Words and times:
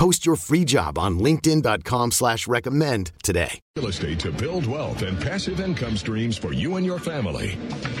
Post 0.00 0.24
your 0.24 0.36
free 0.36 0.64
job 0.64 0.96
on 0.98 1.18
LinkedIn.com 1.18 2.12
slash 2.12 2.48
recommend 2.48 3.12
today. 3.22 3.60
Real 3.76 3.88
estate 3.88 4.18
to 4.20 4.32
build 4.32 4.66
wealth 4.66 5.02
and 5.02 5.20
passive 5.20 5.60
income 5.60 5.94
streams 5.98 6.38
for 6.38 6.54
you 6.54 6.76
and 6.76 6.86
your 6.86 6.98
family. 6.98 7.58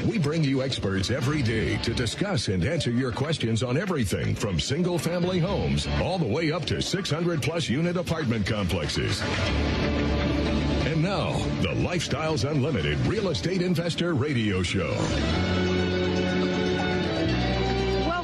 We 0.08 0.16
bring 0.18 0.42
you 0.42 0.62
experts 0.62 1.10
every 1.10 1.42
day 1.42 1.76
to 1.82 1.92
discuss 1.92 2.48
and 2.48 2.64
answer 2.64 2.90
your 2.90 3.12
questions 3.12 3.62
on 3.62 3.76
everything 3.76 4.34
from 4.34 4.58
single 4.58 4.98
family 4.98 5.38
homes 5.38 5.86
all 6.02 6.16
the 6.16 6.24
way 6.24 6.50
up 6.50 6.64
to 6.68 6.80
600 6.80 7.42
plus 7.42 7.68
unit 7.68 7.98
apartment 7.98 8.46
complexes. 8.46 9.20
And 10.86 11.02
now, 11.02 11.32
the 11.60 11.74
Lifestyles 11.84 12.50
Unlimited 12.50 12.98
Real 13.00 13.28
Estate 13.28 13.60
Investor 13.60 14.14
Radio 14.14 14.62
Show. 14.62 14.96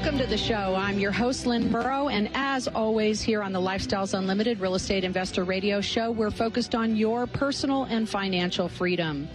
Welcome 0.06 0.22
to 0.22 0.30
the 0.30 0.38
show. 0.38 0.76
I'm 0.76 1.00
your 1.00 1.10
host, 1.10 1.46
Lynn 1.46 1.68
Murrow, 1.68 2.12
and 2.12 2.30
as 2.32 2.68
always, 2.68 3.20
here 3.20 3.42
on 3.42 3.50
the 3.50 3.60
Lifestyles 3.60 4.16
Unlimited 4.16 4.60
Real 4.60 4.76
Estate 4.76 5.02
Investor 5.02 5.42
Radio 5.42 5.80
Show, 5.80 6.12
we're 6.12 6.30
focused 6.30 6.76
on 6.76 6.94
your 6.94 7.26
personal 7.26 7.82
and 7.90 8.08
financial 8.08 8.68
freedom. 8.68 9.28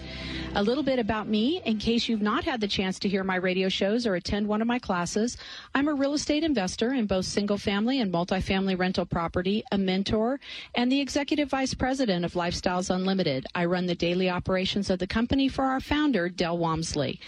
A 0.54 0.62
little 0.62 0.84
bit 0.84 1.00
about 1.00 1.30
me, 1.30 1.62
in 1.64 1.78
case 1.78 2.10
you've 2.10 2.22
not 2.22 2.44
had 2.44 2.60
the 2.60 2.68
chance 2.68 3.00
to 3.00 3.08
hear 3.08 3.24
my 3.24 3.38
radio 3.38 3.70
shows 3.70 4.06
or 4.06 4.16
attend 4.16 4.46
one 4.46 4.62
of 4.62 4.68
my 4.68 4.80
classes. 4.80 5.38
I'm 5.74 5.88
a 5.88 5.94
real 5.94 6.14
estate 6.14 6.44
investor 6.44 6.94
in 6.94 7.06
both 7.06 7.24
single 7.24 7.58
family 7.58 8.02
and 8.02 8.12
multifamily 8.12 8.78
rental 8.78 9.06
property, 9.06 9.64
a 9.72 9.78
mentor, 9.78 10.42
and 10.76 10.92
the 10.92 11.00
executive 11.00 11.50
vice 11.50 11.74
president 11.74 12.26
of 12.26 12.34
Lifestyles 12.34 12.94
Unlimited. 12.94 13.46
I 13.56 13.64
run 13.64 13.86
the 13.86 13.96
daily 13.96 14.30
operations 14.30 14.90
of 14.90 15.00
the 15.00 15.08
company 15.08 15.48
for 15.48 15.64
our 15.64 15.80
founder, 15.80 16.28
Del 16.28 16.58
Walmsley. 16.58 17.22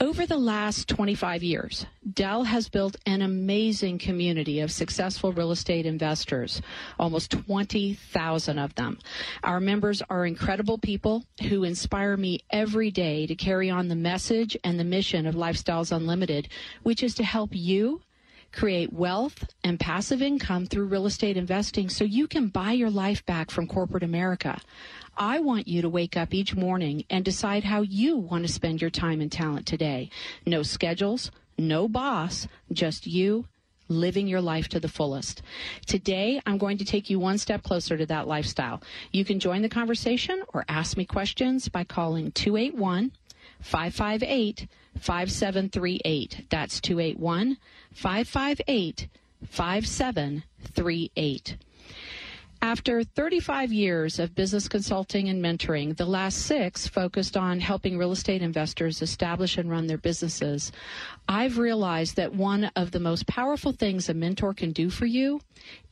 Over 0.00 0.24
the 0.24 0.38
last 0.38 0.88
25 0.88 1.42
years, 1.42 1.84
Del 2.14 2.44
has 2.44 2.70
built 2.70 2.96
an 3.04 3.20
amazing 3.20 3.98
community 3.98 4.60
of 4.60 4.72
successful 4.72 5.32
real 5.32 5.50
estate 5.52 5.84
investors, 5.84 6.62
almost 6.98 7.30
20,000 7.30 8.58
of 8.58 8.74
them. 8.74 8.98
Our 9.42 9.60
members 9.60 10.02
are 10.08 10.24
incredible 10.24 10.78
people 10.78 11.24
who 11.48 11.64
inspire 11.64 12.16
me 12.16 12.40
every 12.54 12.88
day 12.88 13.26
to 13.26 13.34
carry 13.34 13.68
on 13.68 13.88
the 13.88 13.96
message 13.96 14.56
and 14.62 14.78
the 14.78 14.84
mission 14.84 15.26
of 15.26 15.34
Lifestyles 15.34 15.90
Unlimited, 15.90 16.46
which 16.84 17.02
is 17.02 17.12
to 17.16 17.24
help 17.24 17.50
you 17.52 18.00
create 18.52 18.92
wealth 18.92 19.44
and 19.64 19.80
passive 19.80 20.22
income 20.22 20.64
through 20.64 20.86
real 20.86 21.04
estate 21.04 21.36
investing 21.36 21.88
so 21.88 22.04
you 22.04 22.28
can 22.28 22.46
buy 22.46 22.70
your 22.70 22.90
life 22.90 23.26
back 23.26 23.50
from 23.50 23.66
corporate 23.66 24.04
America. 24.04 24.60
I 25.16 25.40
want 25.40 25.66
you 25.66 25.82
to 25.82 25.88
wake 25.88 26.16
up 26.16 26.32
each 26.32 26.54
morning 26.54 27.04
and 27.10 27.24
decide 27.24 27.64
how 27.64 27.82
you 27.82 28.16
want 28.16 28.46
to 28.46 28.52
spend 28.52 28.80
your 28.80 28.90
time 28.90 29.20
and 29.20 29.32
talent 29.32 29.66
today. 29.66 30.08
No 30.46 30.62
schedules, 30.62 31.32
no 31.58 31.88
boss, 31.88 32.46
just 32.72 33.04
you 33.04 33.46
living 33.88 34.26
your 34.26 34.40
life 34.40 34.68
to 34.68 34.80
the 34.80 34.88
fullest. 34.88 35.42
Today, 35.86 36.40
I'm 36.46 36.58
going 36.58 36.78
to 36.78 36.84
take 36.84 37.10
you 37.10 37.18
one 37.18 37.38
step 37.38 37.62
closer 37.62 37.96
to 37.96 38.06
that 38.06 38.26
lifestyle. 38.26 38.82
You 39.12 39.24
can 39.24 39.40
join 39.40 39.62
the 39.62 39.68
conversation 39.68 40.42
or 40.52 40.64
ask 40.68 40.96
me 40.96 41.04
questions 41.04 41.68
by 41.68 41.84
calling 41.84 42.32
281 42.32 43.12
558 43.60 44.68
5738. 45.00 46.46
That's 46.50 46.80
281 46.80 47.58
558 47.92 49.08
5738. 49.48 51.56
After 52.64 53.04
35 53.04 53.74
years 53.74 54.18
of 54.18 54.34
business 54.34 54.68
consulting 54.68 55.28
and 55.28 55.44
mentoring, 55.44 55.94
the 55.98 56.06
last 56.06 56.46
six 56.46 56.88
focused 56.88 57.36
on 57.36 57.60
helping 57.60 57.98
real 57.98 58.10
estate 58.10 58.40
investors 58.40 59.02
establish 59.02 59.58
and 59.58 59.70
run 59.70 59.86
their 59.86 59.98
businesses, 59.98 60.72
I've 61.28 61.58
realized 61.58 62.16
that 62.16 62.34
one 62.34 62.70
of 62.74 62.90
the 62.90 63.00
most 63.00 63.26
powerful 63.26 63.72
things 63.72 64.08
a 64.08 64.14
mentor 64.14 64.54
can 64.54 64.72
do 64.72 64.88
for 64.88 65.04
you 65.04 65.42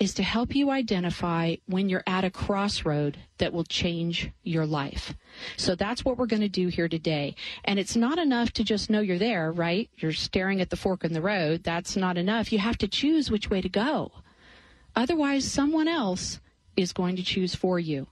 is 0.01 0.15
to 0.15 0.23
help 0.23 0.55
you 0.55 0.71
identify 0.71 1.57
when 1.67 1.91
you're 1.91 2.05
at 2.07 2.25
a 2.25 2.31
crossroad 2.31 3.19
that 3.37 3.53
will 3.53 3.65
change 3.65 4.31
your 4.43 4.65
life. 4.65 5.15
So 5.59 5.75
that's 5.75 6.07
what 6.07 6.17
we're 6.17 6.25
going 6.25 6.41
to 6.41 6.49
do 6.49 6.69
here 6.69 6.89
today. 6.89 7.35
And 7.67 7.79
it's 7.79 7.97
not 7.97 8.19
enough 8.19 8.51
to 8.55 8.65
just 8.65 8.89
know 8.89 9.01
you're 9.01 9.19
there, 9.19 9.53
right? 9.53 9.91
You're 9.99 10.13
staring 10.13 10.63
at 10.63 10.71
the 10.71 10.77
fork 10.77 11.05
in 11.05 11.13
the 11.13 11.21
road. 11.21 11.65
That's 11.65 11.99
not 11.99 12.17
enough. 12.17 12.51
You 12.51 12.61
have 12.61 12.79
to 12.79 12.89
choose 12.89 13.31
which 13.31 13.51
way 13.51 13.61
to 13.61 13.69
go. 13.69 14.11
Otherwise, 14.97 15.51
someone 15.51 15.89
else 15.89 16.41
is 16.77 16.93
going 16.93 17.17
to 17.17 17.23
choose 17.23 17.55
for 17.55 17.79
you. 17.79 18.07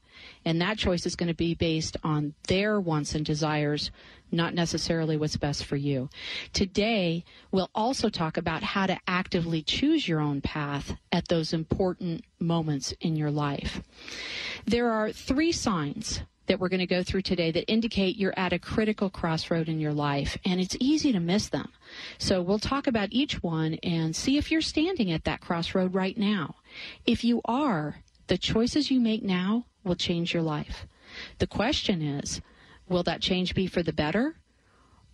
And 0.45 0.61
that 0.61 0.79
choice 0.79 1.07
is 1.07 1.17
going 1.17 1.29
to 1.29 1.35
be 1.35 1.55
based 1.55 1.97
on 2.05 2.35
their 2.47 2.81
wants 2.81 3.15
and 3.15 3.25
desires, 3.25 3.91
not 4.31 4.55
necessarily 4.55 5.17
what's 5.17 5.37
best 5.37 5.65
for 5.65 5.77
you. 5.77 6.09
Today, 6.53 7.25
we'll 7.51 7.71
also 7.75 8.09
talk 8.09 8.37
about 8.37 8.63
how 8.63 8.87
to 8.87 8.99
actively 9.07 9.63
choose 9.63 10.07
your 10.07 10.21
own 10.21 10.41
path 10.41 10.97
at 11.11 11.29
those 11.29 11.53
important 11.53 12.25
moments 12.39 12.93
in 13.01 13.17
your 13.17 13.31
life. 13.31 13.83
There 14.67 14.91
are 14.93 15.11
three 15.11 15.53
signs 15.53 16.23
that 16.47 16.59
we're 16.59 16.69
going 16.69 16.81
to 16.81 16.87
go 16.87 17.03
through 17.03 17.23
today 17.23 17.53
that 17.53 17.71
indicate 17.71 18.17
you're 18.17 18.37
at 18.37 18.53
a 18.53 18.59
critical 18.59 19.09
crossroad 19.09 19.69
in 19.69 19.79
your 19.79 19.93
life, 19.93 20.37
and 20.45 20.61
it's 20.61 20.77
easy 20.81 21.13
to 21.13 21.21
miss 21.21 21.49
them. 21.49 21.71
So 22.19 22.43
we'll 22.43 22.59
talk 22.59 22.89
about 22.89 23.13
each 23.13 23.41
one 23.41 23.75
and 23.85 24.17
see 24.17 24.37
if 24.37 24.51
you're 24.51 24.61
standing 24.61 25.13
at 25.13 25.25
that 25.25 25.41
crossroad 25.41 25.95
right 25.95 26.19
now. 26.19 26.57
If 27.07 27.23
you 27.23 27.41
are, 27.45 28.03
the 28.31 28.39
choices 28.39 28.93
you 28.93 29.01
make 29.01 29.25
now 29.25 29.67
will 29.83 29.97
change 29.97 30.33
your 30.33 30.45
life. 30.45 30.87
The 31.39 31.49
question 31.49 32.01
is, 32.01 32.41
will 32.89 33.03
that 33.03 33.21
change 33.21 33.57
be 33.57 33.67
for 33.67 33.83
the 33.83 33.93
better? 33.93 34.37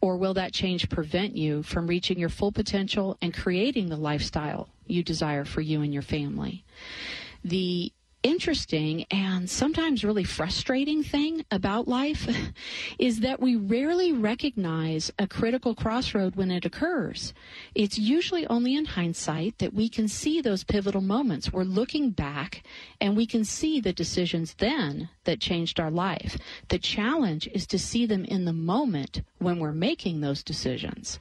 Or 0.03 0.19
will 0.19 0.35
that 0.35 0.53
change 0.53 0.91
prevent 0.91 1.35
you 1.35 1.63
from 1.63 1.87
reaching 1.87 2.19
your 2.19 2.29
full 2.29 2.53
potential 2.53 3.17
and 3.23 3.33
creating 3.33 3.89
the 3.89 3.97
lifestyle 3.97 4.69
you 4.87 5.03
desire 5.03 5.47
for 5.47 5.63
you 5.63 5.81
and 5.81 5.95
your 5.95 6.03
family? 6.03 6.63
The 7.43 7.91
interesting 8.27 9.05
and 9.11 9.49
sometimes 9.49 10.05
really 10.05 10.25
frustrating 10.25 11.05
thing 11.05 11.45
about 11.53 11.87
life 11.87 12.29
is 12.99 13.21
that 13.21 13.41
we 13.41 13.55
rarely 13.55 14.11
recognize 14.13 15.13
a 15.19 15.29
critical 15.29 15.77
crossroad 15.77 16.35
when 16.35 16.51
it 16.51 16.65
occurs. 16.65 17.33
It's 17.75 17.99
usually 17.99 18.45
only 18.49 18.75
in 18.75 18.85
hindsight 18.85 19.59
that 19.59 19.73
we 19.73 19.89
can 19.89 20.09
see 20.09 20.41
those 20.41 20.65
pivotal 20.65 21.01
moments. 21.01 21.53
We're 21.53 21.63
looking 21.63 22.11
back 22.11 22.65
and 23.01 23.17
we 23.17 23.27
can 23.27 23.45
see 23.45 23.81
the 23.81 23.93
decisions 23.93 24.55
then 24.55 25.09
that 25.27 25.41
changed 25.41 25.79
our 25.79 25.91
life. 25.91 26.39
The 26.69 26.79
challenge 26.79 27.47
is 27.53 27.67
to 27.69 27.79
see 27.79 28.07
them 28.07 28.25
in 28.25 28.45
the 28.45 28.53
moment 28.53 29.23
when 29.39 29.59
we're 29.59 29.73
making 29.73 30.21
those 30.21 30.43
decisions. 30.43 31.19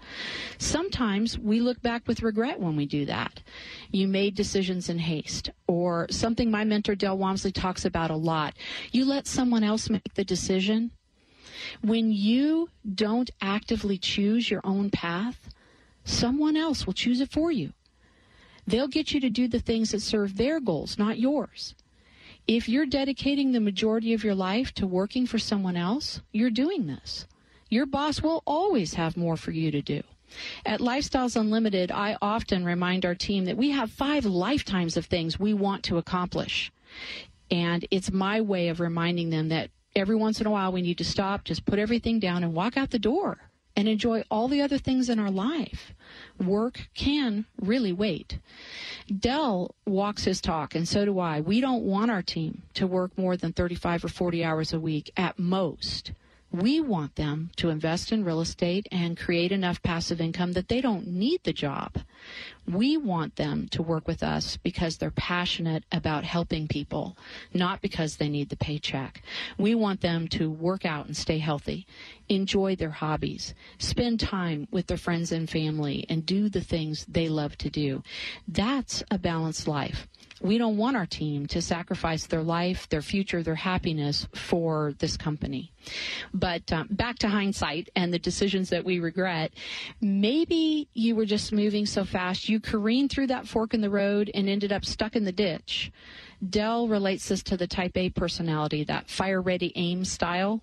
Sometimes 0.58 1.38
we 1.38 1.60
look 1.60 1.82
back 1.82 2.08
with 2.08 2.24
regret 2.24 2.60
when 2.60 2.76
we 2.76 2.86
do 2.86 3.06
that. 3.06 3.42
You 3.92 4.08
made 4.08 4.36
decisions 4.36 4.90
in 4.90 5.00
haste, 5.00 5.50
or 5.68 6.08
something 6.10 6.50
my 6.50 6.64
mentor 6.64 6.96
Del 6.96 7.18
Walmsley 7.18 7.52
talks 7.52 7.86
about 7.86 8.12
a 8.12 8.16
lot. 8.16 8.56
You 8.92 9.06
let 9.06 9.28
someone 9.28 9.64
else 9.64 9.90
make 9.90 10.14
the 10.14 10.24
decision. 10.24 10.92
When 11.82 12.12
you 12.12 12.70
don't 12.94 13.30
actively 13.42 13.98
choose 13.98 14.50
your 14.50 14.62
own 14.64 14.90
path, 14.90 15.50
someone 16.04 16.56
else 16.56 16.86
will 16.86 16.94
choose 16.94 17.22
it 17.22 17.32
for 17.32 17.52
you. 17.52 17.74
They'll 18.68 18.88
get 18.88 19.12
you 19.14 19.20
to 19.20 19.30
do 19.30 19.48
the 19.48 19.60
things 19.60 19.92
that 19.92 20.02
serve 20.02 20.38
their 20.38 20.60
goals, 20.60 20.98
not 20.98 21.20
yours. 21.20 21.76
If 22.48 22.70
you're 22.70 22.86
dedicating 22.86 23.52
the 23.52 23.60
majority 23.60 24.14
of 24.14 24.24
your 24.24 24.36
life 24.36 24.72
to 24.76 24.86
working 24.86 25.26
for 25.26 25.40
someone 25.40 25.76
else, 25.76 26.22
you're 26.32 26.52
doing 26.52 26.86
this. 26.86 27.26
Your 27.70 27.88
boss 27.88 28.22
will 28.22 28.44
always 28.46 28.94
have 28.94 29.18
more 29.18 29.36
for 29.36 29.50
you 29.50 29.72
to 29.72 29.82
do. 29.82 30.04
At 30.64 30.80
Lifestyles 30.80 31.36
Unlimited, 31.36 31.92
I 31.92 32.18
often 32.22 32.64
remind 32.64 33.04
our 33.04 33.16
team 33.16 33.46
that 33.46 33.58
we 33.58 33.72
have 33.72 33.90
five 33.90 34.26
lifetimes 34.26 34.96
of 34.96 35.08
things 35.08 35.40
we 35.40 35.56
want 35.56 35.84
to 35.86 35.98
accomplish. 35.98 36.72
And 37.50 37.88
it's 37.90 38.12
my 38.12 38.42
way 38.42 38.68
of 38.68 38.80
reminding 38.80 39.32
them 39.32 39.50
that 39.50 39.72
every 39.96 40.16
once 40.16 40.40
in 40.40 40.46
a 40.46 40.52
while 40.52 40.72
we 40.72 40.84
need 40.84 41.00
to 41.00 41.04
stop, 41.04 41.46
just 41.46 41.66
put 41.66 41.80
everything 41.80 42.20
down 42.20 42.44
and 42.44 42.54
walk 42.54 42.78
out 42.78 42.92
the 42.92 43.00
door 43.00 43.40
and 43.76 43.88
enjoy 43.88 44.24
all 44.32 44.48
the 44.48 44.62
other 44.62 44.78
things 44.78 45.10
in 45.10 45.20
our 45.20 45.32
life. 45.32 45.94
Work 46.40 46.88
can 46.94 47.46
really 47.60 47.94
wait. 47.94 48.40
Del 49.08 49.76
walks 49.86 50.24
his 50.24 50.42
talk, 50.42 50.76
and 50.76 50.88
so 50.88 51.06
do 51.06 51.20
I. 51.20 51.42
We 51.42 51.62
don't 51.62 51.84
want 51.84 52.12
our 52.12 52.22
team 52.22 52.64
to 52.76 52.88
work 52.88 53.18
more 53.18 53.38
than 53.38 53.54
35 53.54 54.06
or 54.06 54.10
40 54.10 54.44
hours 54.44 54.74
a 54.74 54.80
week 54.80 55.12
at 55.18 55.38
most. 55.38 56.12
We 56.52 56.80
want 56.80 57.16
them 57.16 57.50
to 57.58 57.70
invest 57.70 58.14
in 58.14 58.24
real 58.24 58.40
estate 58.40 58.88
and 58.90 59.18
create 59.18 59.52
enough 59.52 59.84
passive 59.84 60.22
income 60.22 60.54
that 60.54 60.70
they 60.70 60.80
don't 60.80 61.06
need 61.06 61.44
the 61.44 61.52
job. 61.52 61.98
We 62.66 62.96
want 62.96 63.36
them 63.36 63.68
to 63.72 63.82
work 63.84 64.08
with 64.08 64.24
us 64.24 64.56
because 64.58 64.96
they're 64.96 65.12
passionate 65.12 65.84
about 65.92 66.24
helping 66.24 66.70
people, 66.70 67.18
not 67.54 67.82
because 67.82 68.16
they 68.16 68.30
need 68.30 68.50
the 68.50 68.56
paycheck. 68.56 69.22
We 69.58 69.76
want 69.76 70.00
them 70.00 70.30
to 70.30 70.50
work 70.50 70.86
out 70.86 71.08
and 71.08 71.18
stay 71.18 71.40
healthy, 71.40 71.88
enjoy 72.30 72.76
their 72.76 72.90
hobbies, 72.90 73.54
spend 73.78 74.20
time 74.20 74.68
with 74.72 74.88
their 74.88 74.98
friends 74.98 75.32
and 75.32 75.50
family, 75.50 76.06
and 76.10 76.26
do 76.26 76.50
the 76.50 76.62
things 76.62 77.06
they 77.08 77.30
love 77.30 77.58
to 77.60 77.70
do. 77.70 78.04
That's 78.48 79.04
a 79.12 79.18
balanced 79.18 79.68
life 79.68 80.08
we 80.42 80.58
don't 80.58 80.78
want 80.78 80.98
our 80.98 81.06
team 81.06 81.46
to 81.48 81.62
sacrifice 81.62 82.28
their 82.28 82.44
life, 82.44 82.90
their 82.90 83.02
future, 83.02 83.42
their 83.42 83.56
happiness 83.56 84.28
for 84.36 84.94
this 85.00 85.16
company. 85.16 85.72
But 86.34 86.72
um, 86.74 86.88
back 86.92 87.18
to 87.20 87.30
hindsight 87.30 87.90
and 87.96 88.14
the 88.14 88.20
decisions 88.20 88.70
that 88.70 88.84
we 88.84 89.00
regret, 89.00 89.54
maybe 90.02 90.90
you 90.94 91.16
were 91.16 91.26
just 91.26 91.54
moving 91.54 91.86
so 91.86 92.04
fast, 92.04 92.50
you 92.50 92.60
careened 92.60 93.12
through 93.12 93.28
that 93.28 93.48
fork 93.48 93.74
in 93.74 93.82
the 93.82 93.90
road 93.90 94.30
and 94.34 94.50
ended 94.50 94.72
up 94.72 94.84
stuck 94.84 95.16
in 95.16 95.24
the 95.24 95.32
ditch. 95.32 95.92
Del 96.48 96.88
relates 96.88 97.30
this 97.30 97.42
to 97.44 97.58
the 97.58 97.68
type 97.68 97.96
A 97.96 98.10
personality, 98.10 98.84
that 98.84 99.10
fire 99.10 99.42
ready 99.42 99.72
aim 99.76 100.04
style. 100.04 100.62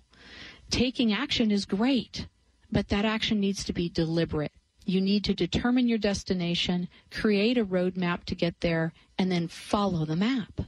Taking 0.73 1.13
action 1.13 1.51
is 1.51 1.67
great, 1.67 2.25
but 2.71 2.87
that 2.87 3.05
action 3.05 3.39
needs 3.39 3.63
to 3.65 3.73
be 3.73 3.89
deliberate. 3.89 4.51
You 4.87 5.01
need 5.01 5.23
to 5.25 5.35
determine 5.35 5.87
your 5.87 5.99
destination, 5.99 6.89
create 7.11 7.59
a 7.59 7.63
roadmap 7.63 8.23
to 8.23 8.33
get 8.33 8.59
there, 8.61 8.91
and 9.19 9.31
then 9.31 9.47
follow 9.47 10.03
the 10.03 10.15
map. 10.15 10.61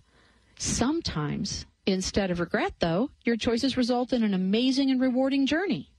Sometimes, 0.60 1.66
instead 1.88 2.30
of 2.30 2.40
regret, 2.40 2.74
though, 2.78 3.10
your 3.24 3.36
choices 3.36 3.78
result 3.78 4.14
in 4.14 4.22
an 4.22 4.36
amazing 4.36 4.92
and 4.92 5.02
rewarding 5.02 5.48
journey. 5.48 5.90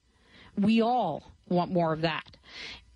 We 0.56 0.80
all 0.80 1.32
want 1.48 1.72
more 1.72 1.92
of 1.92 2.02
that. 2.02 2.36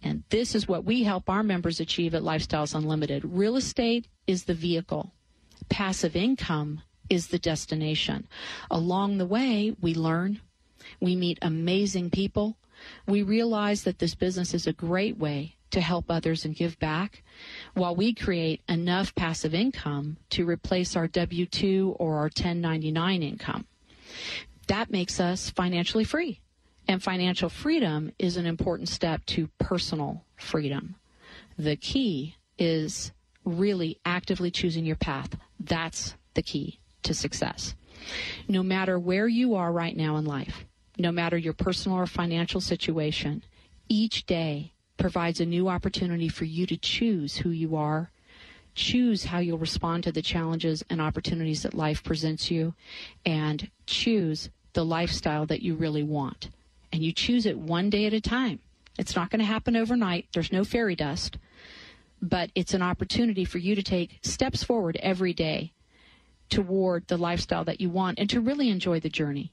And 0.01 0.23
this 0.31 0.55
is 0.55 0.69
what 0.69 0.85
we 0.85 1.03
help 1.03 1.29
our 1.29 1.43
members 1.43 1.81
achieve 1.81 2.15
at 2.15 2.23
Lifestyles 2.23 2.73
Unlimited. 2.73 3.25
Real 3.25 3.57
estate 3.57 4.07
is 4.29 4.45
the 4.45 4.55
vehicle. 4.55 5.12
Passive 5.69 6.15
income 6.15 6.83
is 7.09 7.27
the 7.27 7.39
destination. 7.41 8.29
Along 8.71 9.19
the 9.19 9.27
way, 9.27 9.75
we 9.81 9.93
learn, 9.93 10.41
we 11.00 11.17
meet 11.17 11.38
amazing 11.43 12.11
people, 12.11 12.56
we 13.06 13.23
realize 13.23 13.85
that 13.85 13.99
this 13.99 14.15
business 14.15 14.55
is 14.55 14.67
a 14.67 14.73
great 14.73 15.19
way 15.19 15.56
to 15.71 15.81
help 15.81 16.11
others 16.11 16.44
and 16.44 16.55
give 16.55 16.79
back 16.79 17.23
while 17.75 17.94
we 17.94 18.12
create 18.12 18.61
enough 18.69 19.15
passive 19.15 19.55
income 19.55 20.17
to 20.31 20.44
replace 20.44 20.97
our 20.97 21.06
W 21.06 21.47
2 21.47 21.97
or 21.99 22.17
our 22.17 22.25
1099 22.25 23.23
income. 23.23 23.67
That 24.67 24.91
makes 24.91 25.21
us 25.21 25.50
financially 25.50 26.05
free. 26.05 26.41
And 26.88 27.03
financial 27.03 27.49
freedom 27.49 28.12
is 28.19 28.37
an 28.37 28.47
important 28.47 28.88
step 28.88 29.25
to 29.26 29.49
personal 29.59 30.25
freedom. 30.37 30.97
The 31.56 31.76
key 31.76 32.37
is 32.59 33.12
really 33.44 33.99
actively 34.05 34.50
choosing 34.50 34.85
your 34.85 34.97
path. 34.97 35.37
That's 35.61 36.15
the 36.35 36.43
key 36.43 36.81
to 37.05 37.15
success. 37.15 37.75
No 38.49 38.62
matter 38.62 38.99
where 38.99 39.29
you 39.29 39.55
are 39.55 39.73
right 39.73 39.97
now 39.97 40.17
in 40.17 40.25
life, 40.25 40.65
no 41.00 41.12
matter 41.12 41.37
your 41.37 41.52
personal 41.52 41.99
or 41.99 42.06
financial 42.06 42.61
situation, 42.61 43.43
each 43.88 44.26
day 44.26 44.73
provides 44.97 45.41
a 45.41 45.47
new 45.47 45.69
opportunity 45.69 46.29
for 46.29 46.44
you 46.44 46.67
to 46.67 46.76
choose 46.76 47.38
who 47.38 47.50
you 47.50 47.75
are, 47.75 48.11
choose 48.75 49.25
how 49.25 49.38
you'll 49.38 49.58
respond 49.58 50.05
to 50.05 50.12
the 50.12 50.23
challenges 50.23 50.85
and 50.91 51.00
opportunities 51.00 51.62
that 51.62 51.75
life 51.75 52.05
presents 52.05 52.50
you, 52.50 52.75
and 53.25 53.70
choose 53.87 54.50
the 54.75 54.85
lifestyle 54.85 55.47
that 55.47 55.62
you 55.62 55.75
really 55.75 56.02
want. 56.02 56.50
And 56.93 57.02
you 57.02 57.12
choose 57.12 57.47
it 57.47 57.58
one 57.58 57.91
day 57.91 58.06
at 58.06 58.12
a 58.12 58.20
time. 58.20 58.61
It's 58.99 59.17
not 59.17 59.31
going 59.31 59.41
to 59.41 59.47
happen 59.47 59.76
overnight. 59.76 60.26
There's 60.32 60.52
no 60.52 60.64
fairy 60.64 60.94
dust, 60.94 61.38
but 62.20 62.50
it's 62.55 62.75
an 62.75 62.82
opportunity 62.82 63.44
for 63.44 63.58
you 63.58 63.75
to 63.75 63.82
take 63.82 64.19
steps 64.23 64.62
forward 64.62 64.99
every 65.02 65.32
day 65.32 65.73
toward 66.50 67.06
the 67.06 67.17
lifestyle 67.17 67.64
that 67.64 67.81
you 67.81 67.88
want 67.88 68.19
and 68.19 68.29
to 68.29 68.41
really 68.41 68.69
enjoy 68.69 69.00
the 69.00 69.08
journey. 69.08 69.52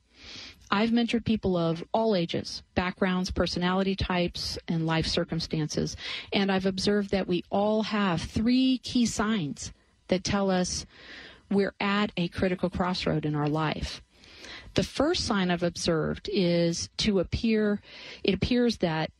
I've 0.69 0.89
mentored 0.89 1.25
people 1.25 1.55
of 1.55 1.83
all 1.93 2.15
ages, 2.15 2.61
backgrounds, 2.75 3.31
personality 3.31 3.95
types, 3.95 4.57
and 4.67 4.85
life 4.85 5.07
circumstances. 5.07 5.95
And 6.33 6.51
I've 6.51 6.65
observed 6.65 7.11
that 7.11 7.27
we 7.27 7.43
all 7.49 7.83
have 7.83 8.21
three 8.21 8.79
key 8.79 9.05
signs 9.05 9.71
that 10.09 10.23
tell 10.23 10.51
us 10.51 10.85
we're 11.49 11.75
at 11.79 12.11
a 12.17 12.27
critical 12.27 12.69
crossroad 12.69 13.25
in 13.25 13.35
our 13.35 13.47
life. 13.47 14.01
The 14.73 14.83
first 14.83 15.25
sign 15.25 15.49
I've 15.49 15.63
observed 15.63 16.29
is 16.31 16.89
to 16.97 17.19
appear, 17.19 17.81
it 18.23 18.33
appears 18.33 18.77
that 18.77 19.11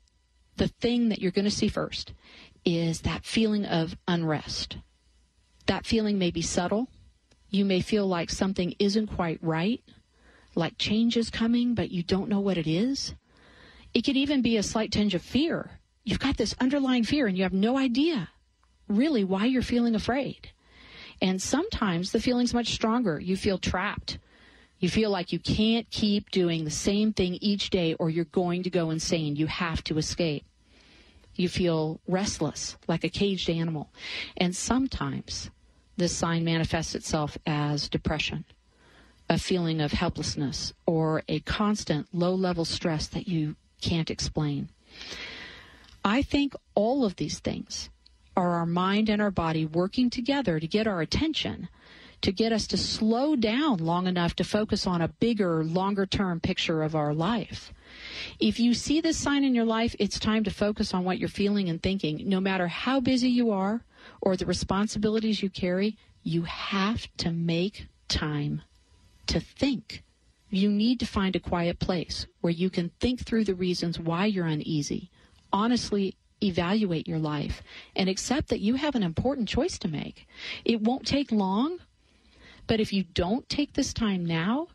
the 0.57 0.67
thing 0.67 1.09
that 1.09 1.19
you're 1.19 1.31
going 1.31 1.45
to 1.45 1.51
see 1.51 1.69
first 1.69 2.13
is 2.65 3.01
that 3.01 3.25
feeling 3.25 3.65
of 3.65 3.95
unrest. 4.07 4.77
That 5.67 5.85
feeling 5.85 6.17
may 6.17 6.31
be 6.31 6.41
subtle. 6.41 6.89
You 7.50 7.63
may 7.63 7.79
feel 7.79 8.05
like 8.05 8.29
something 8.29 8.75
isn't 8.79 9.07
quite 9.07 9.39
right 9.41 9.81
like 10.57 10.77
change 10.77 11.15
is 11.15 11.30
coming, 11.30 11.75
but 11.75 11.92
you 11.92 12.04
don't 12.04 12.30
know 12.30 12.39
what 12.39 12.57
it 12.57 12.68
is. 12.68 13.13
It 13.94 14.04
could 14.04 14.18
even 14.18 14.42
be 14.42 14.57
a 14.57 14.63
slight 14.63 14.92
tinge 14.92 15.15
of 15.15 15.21
fear. 15.21 15.80
You've 16.04 16.19
got 16.19 16.38
this 16.38 16.56
underlying 16.59 17.04
fear 17.04 17.27
and 17.27 17.38
you 17.38 17.44
have 17.44 17.54
no 17.54 17.77
idea 17.77 18.30
really 18.88 19.24
why 19.24 19.45
you're 19.45 19.62
feeling 19.62 19.95
afraid. 19.95 20.50
And 21.21 21.42
sometimes 21.42 22.12
the 22.12 22.19
feeling's 22.19 22.54
much 22.54 22.74
stronger. 22.74 23.19
You 23.19 23.36
feel 23.36 23.57
trapped. 23.57 24.18
You 24.80 24.89
feel 24.89 25.09
like 25.09 25.33
you 25.33 25.39
can't 25.39 25.89
keep 25.89 26.30
doing 26.31 26.63
the 26.63 26.71
same 26.71 27.12
thing 27.12 27.36
each 27.42 27.69
day 27.69 27.95
or 27.95 28.10
you're 28.10 28.25
going 28.25 28.63
to 28.63 28.69
go 28.69 28.92
insane. 28.92 29.36
You 29.36 29.48
have 29.48 29.83
to 29.86 29.98
escape. 29.98 30.45
You 31.36 31.50
feel 31.50 32.00
restless, 32.07 32.77
like 32.88 33.03
a 33.03 33.10
caged 33.10 33.50
animal. 33.50 33.92
And 34.38 34.56
sometimes 34.56 35.50
this 35.98 36.15
sign 36.15 36.44
manifests 36.44 36.95
itself 36.95 37.38
as 37.45 37.89
depression 37.89 38.45
a 39.29 39.38
feeling 39.38 39.81
of 39.81 39.91
helplessness 39.91 40.74
or 40.85 41.24
a 41.27 41.39
constant 41.41 42.07
low 42.13 42.33
level 42.33 42.65
stress 42.65 43.07
that 43.07 43.27
you 43.27 43.56
can't 43.81 44.09
explain. 44.09 44.69
I 46.03 46.21
think 46.21 46.56
all 46.75 47.03
of 47.03 47.18
these 47.18 47.39
things 47.39 47.89
are 48.35 48.51
our 48.51 48.65
mind 48.65 49.09
and 49.09 49.21
our 49.21 49.31
body 49.31 49.65
working 49.65 50.09
together 50.09 50.59
to 50.59 50.68
get 50.68 50.88
our 50.88 51.01
attention, 51.01 51.68
to 52.21 52.31
get 52.31 52.53
us 52.53 52.68
to 52.68 52.77
slow 52.77 53.35
down 53.35 53.77
long 53.77 54.07
enough 54.07 54.35
to 54.35 54.44
focus 54.44 54.88
on 54.88 55.01
a 55.01 55.07
bigger, 55.07 55.63
longer 55.63 56.06
term 56.06 56.39
picture 56.39 56.83
of 56.83 56.95
our 56.95 57.13
life. 57.13 57.74
If 58.39 58.59
you 58.59 58.74
see 58.74 59.01
this 59.01 59.18
sign 59.18 59.44
in 59.44 59.56
your 59.56 59.65
life, 59.65 59.95
it's 60.00 60.19
time 60.19 60.44
to 60.45 60.51
focus 60.51 60.94
on 60.94 61.03
what 61.03 61.19
you're 61.19 61.29
feeling 61.29 61.68
and 61.69 61.81
thinking. 61.81 62.29
No 62.29 62.39
matter 62.39 62.68
how 62.68 63.00
busy 63.00 63.29
you 63.29 63.51
are 63.51 63.81
or 64.21 64.38
the 64.38 64.45
responsibilities 64.45 65.41
you 65.41 65.50
carry, 65.50 65.97
you 66.24 66.44
have 66.44 67.07
to 67.18 67.31
make 67.31 67.88
time 68.07 68.62
to 69.27 69.39
think. 69.39 70.03
You 70.50 70.69
need 70.69 71.00
to 71.01 71.06
find 71.06 71.35
a 71.35 71.41
quiet 71.41 71.79
place 71.79 72.25
where 72.41 72.53
you 72.53 72.69
can 72.69 72.91
think 73.00 73.25
through 73.25 73.43
the 73.43 73.55
reasons 73.55 74.00
why 74.00 74.25
you're 74.25 74.46
uneasy, 74.46 75.12
honestly 75.51 76.15
evaluate 76.41 77.07
your 77.07 77.19
life, 77.19 77.63
and 77.96 78.07
accept 78.07 78.50
that 78.50 78.60
you 78.60 78.75
have 78.75 78.96
an 78.96 79.03
important 79.03 79.50
choice 79.50 79.77
to 79.79 79.88
make. 79.88 80.27
It 80.63 80.81
won't 80.81 81.05
take 81.05 81.31
long, 81.31 81.79
but 82.67 82.79
if 82.79 82.93
you 82.93 83.03
don't 83.03 83.48
take 83.50 83.74
this 83.74 83.93
time 83.93 84.25
now, 84.25 84.67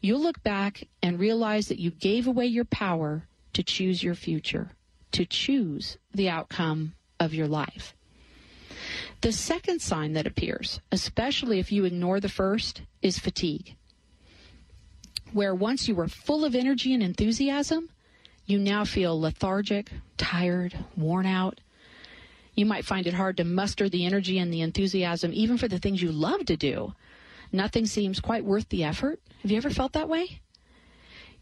you'll 0.00 0.20
look 0.20 0.42
back 0.42 0.84
and 1.02 1.18
realize 1.18 1.68
that 1.68 1.80
you 1.80 1.90
gave 1.90 2.26
away 2.26 2.46
your 2.46 2.64
power 2.64 3.26
to 3.52 3.62
choose 3.62 4.02
your 4.02 4.14
future, 4.14 4.70
to 5.10 5.26
choose 5.26 5.98
the 6.14 6.28
outcome 6.28 6.94
of 7.20 7.34
your 7.34 7.48
life. 7.48 7.94
The 9.20 9.32
second 9.32 9.82
sign 9.82 10.14
that 10.14 10.26
appears, 10.26 10.80
especially 10.90 11.58
if 11.58 11.70
you 11.70 11.84
ignore 11.84 12.18
the 12.18 12.28
first, 12.28 12.82
is 13.02 13.18
fatigue 13.18 13.76
where 15.32 15.54
once 15.54 15.88
you 15.88 15.94
were 15.94 16.08
full 16.08 16.44
of 16.44 16.54
energy 16.54 16.92
and 16.94 17.02
enthusiasm, 17.02 17.88
you 18.46 18.58
now 18.58 18.84
feel 18.84 19.20
lethargic, 19.20 19.90
tired, 20.16 20.76
worn 20.96 21.26
out. 21.26 21.60
You 22.54 22.66
might 22.66 22.84
find 22.84 23.06
it 23.06 23.14
hard 23.14 23.36
to 23.38 23.44
muster 23.44 23.88
the 23.88 24.04
energy 24.04 24.38
and 24.38 24.52
the 24.52 24.60
enthusiasm 24.60 25.30
even 25.32 25.56
for 25.56 25.68
the 25.68 25.78
things 25.78 26.02
you 26.02 26.12
love 26.12 26.44
to 26.46 26.56
do. 26.56 26.94
Nothing 27.50 27.86
seems 27.86 28.20
quite 28.20 28.44
worth 28.44 28.68
the 28.68 28.84
effort. 28.84 29.20
Have 29.42 29.50
you 29.50 29.56
ever 29.56 29.70
felt 29.70 29.92
that 29.92 30.08
way? 30.08 30.40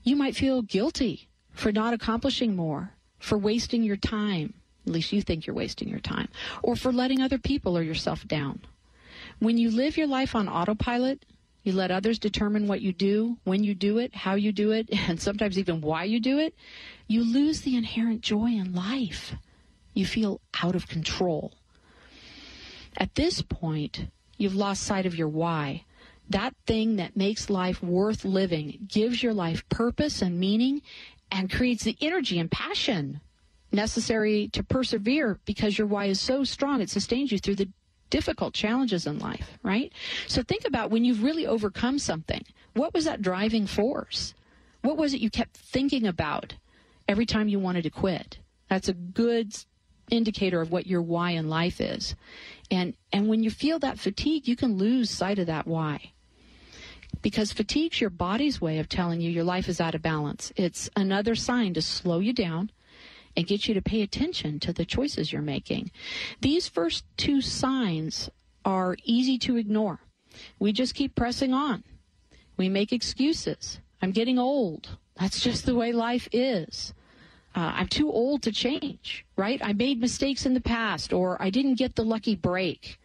You 0.02 0.16
might 0.16 0.36
feel 0.36 0.62
guilty 0.62 1.28
for 1.52 1.72
not 1.72 1.94
accomplishing 1.94 2.56
more, 2.56 2.92
for 3.18 3.36
wasting 3.36 3.82
your 3.82 3.96
time. 3.96 4.54
At 4.86 4.92
least 4.92 5.12
you 5.12 5.22
think 5.22 5.46
you're 5.46 5.54
wasting 5.54 5.88
your 5.88 6.00
time, 6.00 6.28
or 6.62 6.74
for 6.74 6.92
letting 6.92 7.20
other 7.20 7.38
people 7.38 7.76
or 7.76 7.82
yourself 7.82 8.26
down. 8.26 8.62
When 9.38 9.58
you 9.58 9.70
live 9.70 9.96
your 9.96 10.06
life 10.06 10.34
on 10.34 10.48
autopilot, 10.48 11.24
you 11.62 11.72
let 11.72 11.90
others 11.90 12.18
determine 12.18 12.66
what 12.66 12.80
you 12.80 12.92
do, 12.92 13.36
when 13.44 13.64
you 13.64 13.74
do 13.74 13.98
it, 13.98 14.14
how 14.14 14.34
you 14.34 14.52
do 14.52 14.72
it, 14.72 14.88
and 15.08 15.20
sometimes 15.20 15.58
even 15.58 15.80
why 15.80 16.04
you 16.04 16.20
do 16.20 16.38
it. 16.38 16.54
You 17.06 17.24
lose 17.24 17.62
the 17.62 17.76
inherent 17.76 18.22
joy 18.22 18.50
in 18.50 18.74
life. 18.74 19.34
You 19.94 20.06
feel 20.06 20.40
out 20.62 20.74
of 20.74 20.88
control. 20.88 21.52
At 22.96 23.14
this 23.14 23.42
point, 23.42 24.06
you've 24.36 24.54
lost 24.54 24.82
sight 24.82 25.06
of 25.06 25.16
your 25.16 25.28
why. 25.28 25.84
that 26.28 26.54
thing 26.64 26.94
that 26.94 27.16
makes 27.16 27.50
life 27.50 27.82
worth 27.82 28.24
living, 28.24 28.86
gives 28.86 29.20
your 29.20 29.34
life 29.34 29.68
purpose 29.68 30.22
and 30.22 30.38
meaning, 30.38 30.80
and 31.32 31.50
creates 31.50 31.82
the 31.82 31.96
energy 32.00 32.38
and 32.38 32.50
passion 32.50 33.20
necessary 33.72 34.48
to 34.48 34.62
persevere 34.62 35.40
because 35.44 35.76
your 35.76 35.86
why 35.86 36.06
is 36.06 36.20
so 36.20 36.44
strong 36.44 36.80
it 36.80 36.90
sustains 36.90 37.30
you 37.32 37.38
through 37.38 37.54
the 37.56 37.68
difficult 38.10 38.54
challenges 38.54 39.06
in 39.06 39.18
life, 39.18 39.58
right? 39.62 39.92
So 40.26 40.42
think 40.42 40.64
about 40.66 40.90
when 40.90 41.04
you've 41.04 41.22
really 41.22 41.46
overcome 41.46 41.98
something. 41.98 42.44
What 42.74 42.92
was 42.92 43.04
that 43.04 43.22
driving 43.22 43.66
force? 43.66 44.34
What 44.82 44.96
was 44.96 45.14
it 45.14 45.20
you 45.20 45.30
kept 45.30 45.56
thinking 45.56 46.06
about 46.06 46.54
every 47.08 47.26
time 47.26 47.48
you 47.48 47.58
wanted 47.58 47.82
to 47.84 47.90
quit? 47.90 48.38
That's 48.68 48.88
a 48.88 48.94
good 48.94 49.54
indicator 50.10 50.60
of 50.60 50.70
what 50.70 50.86
your 50.86 51.02
why 51.02 51.32
in 51.32 51.48
life 51.48 51.80
is. 51.80 52.14
And 52.70 52.94
and 53.12 53.28
when 53.28 53.42
you 53.42 53.50
feel 53.50 53.78
that 53.80 53.98
fatigue, 53.98 54.46
you 54.48 54.56
can 54.56 54.76
lose 54.76 55.10
sight 55.10 55.38
of 55.38 55.46
that 55.46 55.66
why. 55.66 56.12
Because 57.22 57.52
fatigue's 57.52 58.00
your 58.00 58.10
body's 58.10 58.60
way 58.60 58.78
of 58.78 58.88
telling 58.88 59.20
you 59.20 59.30
your 59.30 59.44
life 59.44 59.68
is 59.68 59.80
out 59.80 59.94
of 59.94 60.02
balance. 60.02 60.52
It's 60.56 60.88
another 60.96 61.34
sign 61.34 61.74
to 61.74 61.82
slow 61.82 62.20
you 62.20 62.32
down 62.32 62.70
and 63.36 63.46
get 63.46 63.68
you 63.68 63.74
to 63.74 63.82
pay 63.82 64.02
attention 64.02 64.60
to 64.60 64.72
the 64.72 64.84
choices 64.84 65.32
you're 65.32 65.42
making. 65.42 65.90
These 66.40 66.68
first 66.68 67.04
two 67.16 67.40
signs 67.40 68.30
are 68.64 68.96
easy 69.04 69.38
to 69.38 69.56
ignore. 69.56 70.00
We 70.58 70.72
just 70.72 70.94
keep 70.94 71.14
pressing 71.14 71.52
on. 71.52 71.84
We 72.56 72.68
make 72.68 72.92
excuses. 72.92 73.80
I'm 74.02 74.12
getting 74.12 74.38
old. 74.38 74.98
That's 75.18 75.40
just 75.40 75.66
the 75.66 75.74
way 75.74 75.92
life 75.92 76.28
is. 76.32 76.94
Uh, 77.54 77.72
I'm 77.74 77.88
too 77.88 78.10
old 78.10 78.42
to 78.42 78.52
change, 78.52 79.24
right? 79.36 79.60
I 79.62 79.72
made 79.72 80.00
mistakes 80.00 80.46
in 80.46 80.54
the 80.54 80.60
past, 80.60 81.12
or 81.12 81.40
I 81.42 81.50
didn't 81.50 81.74
get 81.74 81.96
the 81.96 82.04
lucky 82.04 82.36
break. 82.36 82.98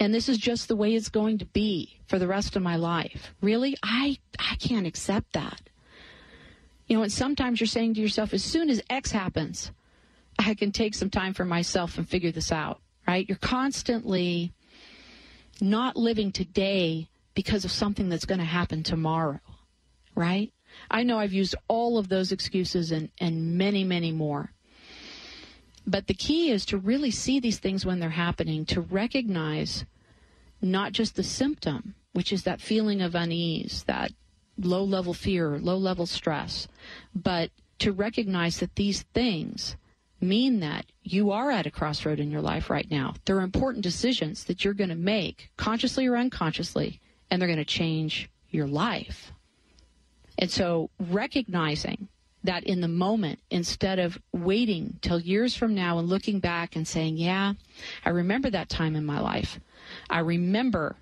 And 0.00 0.12
this 0.12 0.28
is 0.28 0.38
just 0.38 0.66
the 0.66 0.76
way 0.76 0.94
it's 0.94 1.10
going 1.10 1.38
to 1.38 1.44
be 1.44 2.00
for 2.08 2.18
the 2.18 2.26
rest 2.26 2.56
of 2.56 2.62
my 2.62 2.76
life. 2.76 3.34
Really? 3.40 3.76
I, 3.82 4.18
I 4.38 4.56
can't 4.56 4.86
accept 4.86 5.34
that. 5.34 5.60
You 6.90 6.96
know, 6.96 7.04
and 7.04 7.12
sometimes 7.12 7.60
you're 7.60 7.68
saying 7.68 7.94
to 7.94 8.00
yourself, 8.00 8.34
as 8.34 8.42
soon 8.42 8.68
as 8.68 8.82
X 8.90 9.12
happens, 9.12 9.70
I 10.40 10.54
can 10.54 10.72
take 10.72 10.96
some 10.96 11.08
time 11.08 11.34
for 11.34 11.44
myself 11.44 11.96
and 11.96 12.08
figure 12.08 12.32
this 12.32 12.50
out, 12.50 12.80
right? 13.06 13.28
You're 13.28 13.38
constantly 13.38 14.52
not 15.60 15.96
living 15.96 16.32
today 16.32 17.08
because 17.34 17.64
of 17.64 17.70
something 17.70 18.08
that's 18.08 18.24
going 18.24 18.40
to 18.40 18.44
happen 18.44 18.82
tomorrow, 18.82 19.38
right? 20.16 20.52
I 20.90 21.04
know 21.04 21.20
I've 21.20 21.32
used 21.32 21.54
all 21.68 21.96
of 21.96 22.08
those 22.08 22.32
excuses 22.32 22.90
and, 22.90 23.10
and 23.20 23.56
many, 23.56 23.84
many 23.84 24.10
more. 24.10 24.50
But 25.86 26.08
the 26.08 26.14
key 26.14 26.50
is 26.50 26.66
to 26.66 26.76
really 26.76 27.12
see 27.12 27.38
these 27.38 27.60
things 27.60 27.86
when 27.86 28.00
they're 28.00 28.10
happening, 28.10 28.66
to 28.66 28.80
recognize 28.80 29.84
not 30.60 30.90
just 30.90 31.14
the 31.14 31.22
symptom, 31.22 31.94
which 32.14 32.32
is 32.32 32.42
that 32.42 32.60
feeling 32.60 33.00
of 33.00 33.14
unease, 33.14 33.84
that 33.86 34.10
low 34.64 34.84
level 34.84 35.14
fear, 35.14 35.58
low 35.58 35.76
level 35.76 36.06
stress, 36.06 36.68
but 37.14 37.50
to 37.78 37.92
recognize 37.92 38.58
that 38.58 38.76
these 38.76 39.02
things 39.14 39.76
mean 40.20 40.60
that 40.60 40.84
you 41.02 41.30
are 41.30 41.50
at 41.50 41.66
a 41.66 41.70
crossroad 41.70 42.20
in 42.20 42.30
your 42.30 42.42
life 42.42 42.68
right 42.68 42.90
now. 42.90 43.14
There 43.24 43.38
are 43.38 43.42
important 43.42 43.82
decisions 43.82 44.44
that 44.44 44.64
you're 44.64 44.74
going 44.74 44.90
to 44.90 44.96
make, 44.96 45.50
consciously 45.56 46.06
or 46.06 46.16
unconsciously, 46.16 47.00
and 47.30 47.40
they're 47.40 47.48
going 47.48 47.58
to 47.58 47.64
change 47.64 48.28
your 48.50 48.66
life. 48.66 49.32
And 50.38 50.50
so 50.50 50.90
recognizing 50.98 52.08
that 52.44 52.64
in 52.64 52.80
the 52.80 52.88
moment, 52.88 53.38
instead 53.50 53.98
of 53.98 54.18
waiting 54.32 54.98
till 55.02 55.20
years 55.20 55.54
from 55.54 55.74
now 55.74 55.98
and 55.98 56.08
looking 56.08 56.40
back 56.40 56.76
and 56.76 56.88
saying, 56.88 57.18
yeah, 57.18 57.54
I 58.04 58.10
remember 58.10 58.50
that 58.50 58.68
time 58.68 58.96
in 58.96 59.04
my 59.04 59.20
life. 59.20 59.60
I 60.08 60.20
remember 60.20 60.96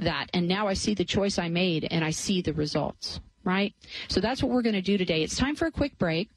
that. 0.00 0.30
And 0.34 0.48
now 0.48 0.68
I 0.68 0.74
see 0.74 0.94
the 0.94 1.04
choice 1.04 1.38
I 1.38 1.48
made 1.48 1.86
and 1.90 2.04
I 2.04 2.10
see 2.10 2.42
the 2.42 2.52
results, 2.52 3.20
right? 3.44 3.74
So 4.08 4.20
that's 4.20 4.42
what 4.42 4.52
we're 4.52 4.62
going 4.62 4.74
to 4.74 4.82
do 4.82 4.98
today. 4.98 5.22
It's 5.22 5.36
time 5.36 5.56
for 5.56 5.66
a 5.66 5.70
quick 5.72 5.98
break. 5.98 6.28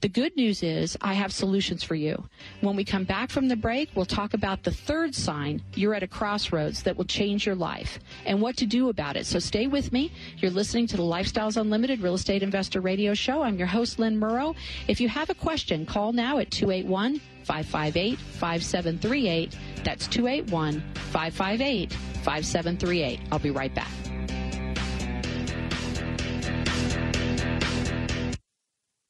The 0.00 0.08
good 0.08 0.36
news 0.36 0.62
is 0.62 0.96
I 1.00 1.14
have 1.14 1.32
solutions 1.32 1.82
for 1.82 1.94
you. 1.94 2.24
When 2.60 2.76
we 2.76 2.84
come 2.84 3.04
back 3.04 3.30
from 3.30 3.48
the 3.48 3.56
break, 3.56 3.90
we'll 3.94 4.06
talk 4.06 4.34
about 4.34 4.62
the 4.62 4.70
third 4.70 5.14
sign 5.14 5.62
you're 5.74 5.94
at 5.94 6.02
a 6.02 6.08
crossroads 6.08 6.82
that 6.82 6.96
will 6.96 7.04
change 7.04 7.46
your 7.46 7.54
life 7.54 7.98
and 8.26 8.40
what 8.40 8.56
to 8.58 8.66
do 8.66 8.88
about 8.88 9.16
it. 9.16 9.26
So 9.26 9.38
stay 9.38 9.66
with 9.66 9.92
me. 9.92 10.12
You're 10.38 10.50
listening 10.50 10.86
to 10.88 10.96
the 10.96 11.02
Lifestyles 11.02 11.56
Unlimited 11.56 12.00
Real 12.00 12.14
Estate 12.14 12.42
Investor 12.42 12.80
Radio 12.80 13.14
Show. 13.14 13.42
I'm 13.42 13.58
your 13.58 13.68
host, 13.68 13.98
Lynn 13.98 14.18
Murrow. 14.18 14.54
If 14.88 15.00
you 15.00 15.08
have 15.08 15.30
a 15.30 15.34
question, 15.34 15.86
call 15.86 16.12
now 16.12 16.38
at 16.38 16.50
281 16.50 17.20
558 17.44 18.18
5738. 18.18 19.56
That's 19.84 20.06
281 20.08 20.82
558 20.94 21.92
5738. 22.30 23.18
I'll 23.32 23.40
be 23.40 23.50
right 23.50 23.74
back. 23.74 23.90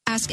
Ask 0.07 0.33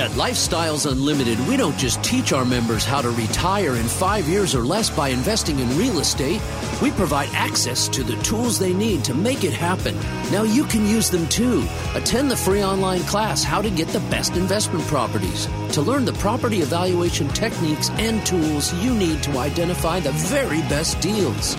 At 0.00 0.10
Lifestyles 0.12 0.90
Unlimited, 0.90 1.38
we 1.46 1.58
don't 1.58 1.76
just 1.76 2.02
teach 2.02 2.32
our 2.32 2.44
members 2.44 2.86
how 2.86 3.02
to 3.02 3.10
retire 3.10 3.74
in 3.74 3.86
five 3.86 4.26
years 4.28 4.54
or 4.54 4.64
less 4.64 4.88
by 4.88 5.08
investing 5.08 5.58
in 5.58 5.76
real 5.76 5.98
estate. 5.98 6.40
We 6.80 6.90
provide 6.92 7.28
access 7.34 7.86
to 7.88 8.02
the 8.02 8.16
tools 8.22 8.58
they 8.58 8.72
need 8.72 9.04
to 9.04 9.14
make 9.14 9.44
it 9.44 9.52
happen. 9.52 9.94
Now 10.30 10.44
you 10.44 10.64
can 10.64 10.86
use 10.86 11.10
them 11.10 11.28
too. 11.28 11.66
Attend 11.94 12.30
the 12.30 12.36
free 12.36 12.62
online 12.62 13.00
class, 13.00 13.42
How 13.42 13.60
to 13.60 13.68
Get 13.68 13.88
the 13.88 14.00
Best 14.08 14.36
Investment 14.36 14.86
Properties, 14.86 15.46
to 15.72 15.82
learn 15.82 16.06
the 16.06 16.14
property 16.14 16.60
evaluation 16.60 17.28
techniques 17.28 17.90
and 17.90 18.24
tools 18.24 18.72
you 18.82 18.94
need 18.94 19.22
to 19.24 19.38
identify 19.38 20.00
the 20.00 20.12
very 20.12 20.60
best 20.62 20.98
deals. 21.00 21.56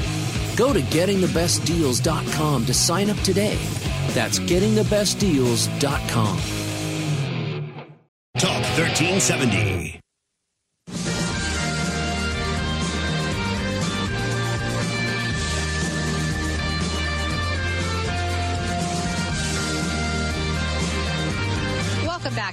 Go 0.56 0.74
to 0.74 0.82
gettingthebestdeals.com 0.82 2.66
to 2.66 2.74
sign 2.74 3.10
up 3.10 3.18
today. 3.18 3.60
That's 4.14 4.40
gettingthebestdeals.com. 4.40 6.61
Talk 8.42 8.66
1370. 8.76 10.01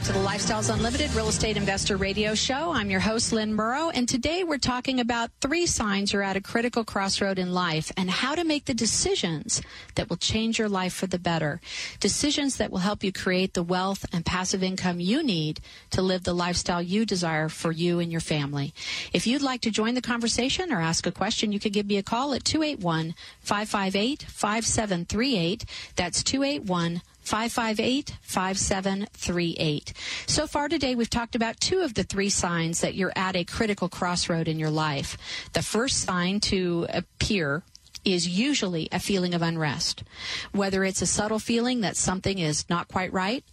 To 0.08 0.14
the 0.14 0.20
Lifestyles 0.20 0.72
Unlimited 0.72 1.12
Real 1.12 1.28
Estate 1.28 1.58
Investor 1.58 1.98
Radio 1.98 2.34
Show. 2.34 2.72
I'm 2.72 2.88
your 2.88 3.00
host, 3.00 3.30
Lynn 3.30 3.54
Murrow, 3.54 3.90
and 3.92 4.08
today 4.08 4.42
we're 4.42 4.56
talking 4.56 5.00
about 5.00 5.30
three 5.42 5.66
signs 5.66 6.14
you're 6.14 6.22
at 6.22 6.34
a 6.34 6.40
critical 6.40 6.82
crossroad 6.82 7.38
in 7.38 7.52
life 7.52 7.92
and 7.94 8.08
how 8.08 8.34
to 8.34 8.42
make 8.42 8.64
the 8.64 8.72
decisions 8.72 9.60
that 9.96 10.08
will 10.08 10.16
change 10.16 10.58
your 10.58 10.68
life 10.70 10.94
for 10.94 11.06
the 11.06 11.18
better. 11.18 11.60
Decisions 12.00 12.56
that 12.56 12.70
will 12.70 12.78
help 12.78 13.04
you 13.04 13.12
create 13.12 13.52
the 13.52 13.62
wealth 13.62 14.06
and 14.10 14.24
passive 14.24 14.62
income 14.62 14.98
you 14.98 15.22
need 15.22 15.60
to 15.90 16.00
live 16.00 16.24
the 16.24 16.32
lifestyle 16.32 16.80
you 16.80 17.04
desire 17.04 17.50
for 17.50 17.70
you 17.70 18.00
and 18.00 18.10
your 18.10 18.22
family. 18.22 18.72
If 19.12 19.26
you'd 19.26 19.42
like 19.42 19.60
to 19.60 19.70
join 19.70 19.92
the 19.92 20.00
conversation 20.00 20.72
or 20.72 20.80
ask 20.80 21.06
a 21.06 21.12
question, 21.12 21.52
you 21.52 21.60
can 21.60 21.72
give 21.72 21.84
me 21.84 21.98
a 21.98 22.02
call 22.02 22.32
at 22.32 22.44
281 22.44 23.14
558 23.42 24.22
5738. 24.22 25.66
That's 25.96 26.22
281 26.22 27.02
558 27.28 28.16
5738. 28.22 29.92
So 30.26 30.46
far 30.46 30.68
today, 30.70 30.94
we've 30.94 31.10
talked 31.10 31.34
about 31.34 31.60
two 31.60 31.80
of 31.80 31.92
the 31.92 32.02
three 32.02 32.30
signs 32.30 32.80
that 32.80 32.94
you're 32.94 33.12
at 33.14 33.36
a 33.36 33.44
critical 33.44 33.90
crossroad 33.90 34.48
in 34.48 34.58
your 34.58 34.70
life. 34.70 35.18
The 35.52 35.62
first 35.62 36.00
sign 36.00 36.40
to 36.40 36.86
appear 36.88 37.64
is 38.02 38.26
usually 38.26 38.88
a 38.90 38.98
feeling 38.98 39.34
of 39.34 39.42
unrest. 39.42 40.04
Whether 40.52 40.84
it's 40.84 41.02
a 41.02 41.06
subtle 41.06 41.38
feeling 41.38 41.82
that 41.82 41.98
something 41.98 42.38
is 42.38 42.64
not 42.70 42.88
quite 42.88 43.12
right, 43.12 43.44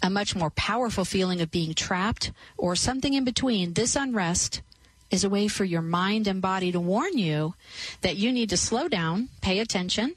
a 0.00 0.08
much 0.08 0.36
more 0.36 0.50
powerful 0.50 1.04
feeling 1.04 1.40
of 1.40 1.50
being 1.50 1.74
trapped, 1.74 2.30
or 2.56 2.76
something 2.76 3.14
in 3.14 3.24
between, 3.24 3.72
this 3.72 3.96
unrest 3.96 4.62
is 5.10 5.24
a 5.24 5.28
way 5.28 5.48
for 5.48 5.64
your 5.64 5.82
mind 5.82 6.28
and 6.28 6.40
body 6.40 6.70
to 6.70 6.78
warn 6.78 7.18
you 7.18 7.54
that 8.02 8.16
you 8.16 8.30
need 8.30 8.50
to 8.50 8.56
slow 8.56 8.86
down, 8.86 9.28
pay 9.40 9.58
attention, 9.58 10.14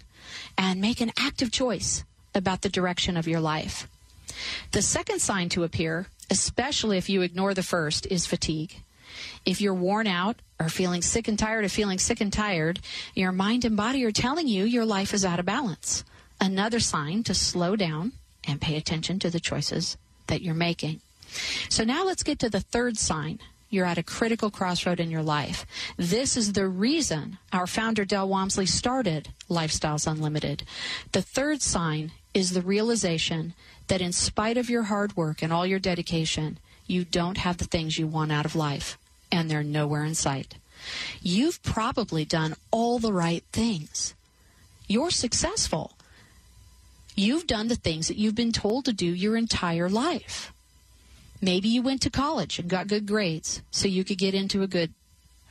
and 0.55 0.79
make 0.79 1.01
an 1.01 1.11
active 1.17 1.51
choice 1.51 2.03
about 2.37 2.61
the 2.61 2.69
direction 2.69 3.17
of 3.17 3.27
your 3.27 3.39
life. 3.39 3.87
The 4.71 4.81
second 4.81 5.19
sign 5.19 5.49
to 5.49 5.63
appear, 5.63 6.07
especially 6.29 6.97
if 6.97 7.09
you 7.09 7.21
ignore 7.21 7.53
the 7.53 7.63
first, 7.63 8.05
is 8.07 8.25
fatigue. 8.25 8.81
If 9.45 9.61
you're 9.61 9.73
worn 9.73 10.07
out 10.07 10.37
or 10.59 10.69
feeling 10.69 11.01
sick 11.01 11.27
and 11.27 11.39
tired 11.39 11.65
of 11.65 11.71
feeling 11.71 11.99
sick 11.99 12.21
and 12.21 12.31
tired, 12.31 12.79
your 13.15 13.31
mind 13.31 13.65
and 13.65 13.75
body 13.75 14.03
are 14.05 14.11
telling 14.11 14.47
you 14.47 14.63
your 14.63 14.85
life 14.85 15.13
is 15.13 15.25
out 15.25 15.39
of 15.39 15.45
balance. 15.45 16.03
Another 16.39 16.79
sign 16.79 17.23
to 17.23 17.33
slow 17.33 17.75
down 17.75 18.11
and 18.47 18.61
pay 18.61 18.77
attention 18.77 19.19
to 19.19 19.29
the 19.29 19.39
choices 19.39 19.97
that 20.27 20.41
you're 20.41 20.53
making. 20.53 21.01
So 21.69 21.83
now 21.83 22.05
let's 22.05 22.23
get 22.23 22.39
to 22.39 22.49
the 22.49 22.61
third 22.61 22.97
sign. 22.97 23.39
You're 23.69 23.85
at 23.85 23.97
a 23.97 24.03
critical 24.03 24.49
crossroad 24.49 24.99
in 24.99 25.11
your 25.11 25.23
life. 25.23 25.65
This 25.97 26.37
is 26.37 26.53
the 26.53 26.67
reason 26.67 27.37
our 27.51 27.67
founder, 27.67 28.05
Del 28.05 28.29
Walmsley, 28.29 28.65
started 28.65 29.29
Lifestyles 29.49 30.09
Unlimited. 30.09 30.63
The 31.11 31.21
third 31.21 31.61
sign 31.61 32.11
is 32.37 32.51
the 32.51 32.61
realization 32.61 33.55
that 33.87 33.99
in 33.99 34.11
spite 34.11 34.57
of 34.57 34.69
your 34.69 34.83
hard 34.83 35.17
work 35.17 35.41
and 35.41 35.51
all 35.51 35.65
your 35.65 35.79
dedication, 35.79 36.59
you 36.85 37.03
don't 37.03 37.37
have 37.37 37.57
the 37.57 37.65
things 37.65 37.97
you 37.97 38.05
want 38.05 38.31
out 38.31 38.45
of 38.45 38.55
life, 38.55 38.95
and 39.31 39.49
they're 39.49 39.63
nowhere 39.63 40.05
in 40.05 40.13
sight. 40.13 40.53
You've 41.19 41.61
probably 41.63 42.25
done 42.25 42.53
all 42.69 42.99
the 42.99 43.11
right 43.11 43.43
things. 43.51 44.13
You're 44.87 45.09
successful. 45.09 45.93
You've 47.15 47.47
done 47.47 47.69
the 47.69 47.75
things 47.75 48.07
that 48.07 48.17
you've 48.17 48.35
been 48.35 48.51
told 48.51 48.85
to 48.85 48.93
do 48.93 49.07
your 49.07 49.35
entire 49.35 49.89
life. 49.89 50.53
Maybe 51.41 51.67
you 51.67 51.81
went 51.81 52.03
to 52.03 52.11
college 52.11 52.59
and 52.59 52.69
got 52.69 52.87
good 52.87 53.07
grades 53.07 53.63
so 53.71 53.87
you 53.87 54.03
could 54.03 54.19
get 54.19 54.35
into 54.35 54.61
a 54.61 54.67
good, 54.67 54.93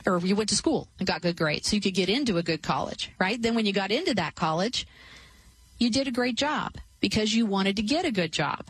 or 0.05 0.19
you 0.19 0.37
went 0.37 0.47
to 0.49 0.55
school 0.55 0.87
and 0.99 1.07
got 1.07 1.21
good 1.21 1.35
grades 1.35 1.67
so 1.67 1.75
you 1.75 1.81
could 1.81 1.93
get 1.93 2.07
into 2.07 2.37
a 2.37 2.43
good 2.43 2.61
college, 2.61 3.11
right? 3.19 3.41
Then 3.41 3.55
when 3.55 3.65
you 3.65 3.73
got 3.73 3.91
into 3.91 4.13
that 4.15 4.35
college, 4.35 4.87
you 5.77 5.89
did 5.89 6.07
a 6.07 6.11
great 6.11 6.35
job 6.35 6.75
because 6.99 7.33
you 7.33 7.45
wanted 7.45 7.75
to 7.75 7.81
get 7.81 8.05
a 8.05 8.11
good 8.11 8.31
job. 8.31 8.65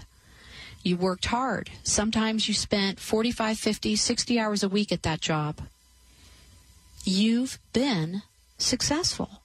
You 0.84 0.98
worked 0.98 1.26
hard. 1.26 1.70
Sometimes 1.84 2.48
you 2.48 2.54
spent 2.54 3.00
45, 3.00 3.58
50, 3.58 3.96
60 3.96 4.40
hours 4.40 4.64
a 4.64 4.70
week 4.70 4.92
at 4.92 5.04
that 5.04 5.22
job. 5.22 5.62
You've 7.04 7.60
been 7.74 8.24
successful. 8.58 9.42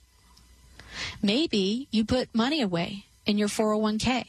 Maybe 1.22 1.88
you 1.90 2.04
put 2.04 2.34
money 2.34 2.60
away 2.60 3.06
in 3.26 3.38
your 3.38 3.48
401k. 3.48 4.26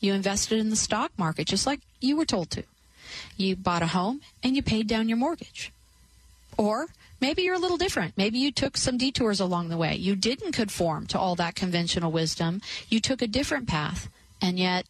You 0.00 0.14
invested 0.14 0.58
in 0.58 0.70
the 0.70 0.76
stock 0.76 1.10
market 1.18 1.46
just 1.46 1.66
like 1.66 1.80
you 2.00 2.16
were 2.16 2.24
told 2.24 2.50
to. 2.50 2.64
You 3.36 3.56
bought 3.56 3.82
a 3.82 3.88
home 3.88 4.20
and 4.42 4.54
you 4.54 4.62
paid 4.62 4.86
down 4.86 5.08
your 5.08 5.18
mortgage. 5.18 5.72
Or 6.56 6.86
maybe 7.20 7.42
you're 7.42 7.54
a 7.54 7.58
little 7.58 7.76
different. 7.76 8.14
Maybe 8.16 8.38
you 8.38 8.52
took 8.52 8.76
some 8.76 8.98
detours 8.98 9.40
along 9.40 9.68
the 9.68 9.76
way. 9.76 9.94
You 9.94 10.16
didn't 10.16 10.52
conform 10.52 11.06
to 11.08 11.18
all 11.18 11.34
that 11.36 11.54
conventional 11.54 12.12
wisdom. 12.12 12.60
You 12.88 13.00
took 13.00 13.22
a 13.22 13.26
different 13.26 13.68
path, 13.68 14.08
and 14.40 14.58
yet 14.58 14.86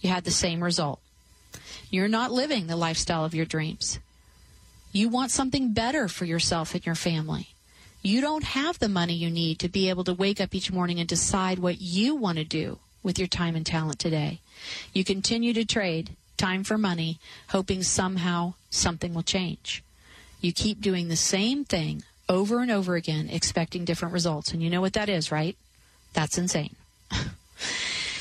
you 0.00 0.10
had 0.10 0.24
the 0.24 0.30
same 0.30 0.62
result. 0.62 1.00
You're 1.90 2.08
not 2.08 2.32
living 2.32 2.66
the 2.66 2.76
lifestyle 2.76 3.24
of 3.24 3.34
your 3.34 3.46
dreams. 3.46 3.98
You 4.92 5.08
want 5.08 5.30
something 5.30 5.72
better 5.72 6.08
for 6.08 6.24
yourself 6.24 6.74
and 6.74 6.84
your 6.84 6.94
family. 6.94 7.48
You 8.02 8.20
don't 8.20 8.44
have 8.44 8.78
the 8.78 8.88
money 8.88 9.12
you 9.12 9.30
need 9.30 9.58
to 9.58 9.68
be 9.68 9.88
able 9.90 10.04
to 10.04 10.14
wake 10.14 10.40
up 10.40 10.54
each 10.54 10.72
morning 10.72 10.98
and 10.98 11.08
decide 11.08 11.58
what 11.58 11.80
you 11.80 12.14
want 12.14 12.38
to 12.38 12.44
do 12.44 12.78
with 13.02 13.18
your 13.18 13.28
time 13.28 13.54
and 13.54 13.66
talent 13.66 13.98
today. 13.98 14.40
You 14.92 15.04
continue 15.04 15.52
to 15.52 15.64
trade 15.64 16.16
time 16.36 16.64
for 16.64 16.78
money, 16.78 17.18
hoping 17.48 17.82
somehow 17.82 18.54
something 18.70 19.12
will 19.12 19.22
change. 19.22 19.82
You 20.40 20.52
keep 20.52 20.80
doing 20.80 21.08
the 21.08 21.16
same 21.16 21.64
thing 21.64 22.02
over 22.28 22.60
and 22.60 22.70
over 22.70 22.94
again, 22.94 23.28
expecting 23.30 23.84
different 23.84 24.14
results. 24.14 24.52
And 24.52 24.62
you 24.62 24.70
know 24.70 24.80
what 24.80 24.94
that 24.94 25.08
is, 25.08 25.32
right? 25.32 25.56
That's 26.12 26.38
insane. 26.38 26.76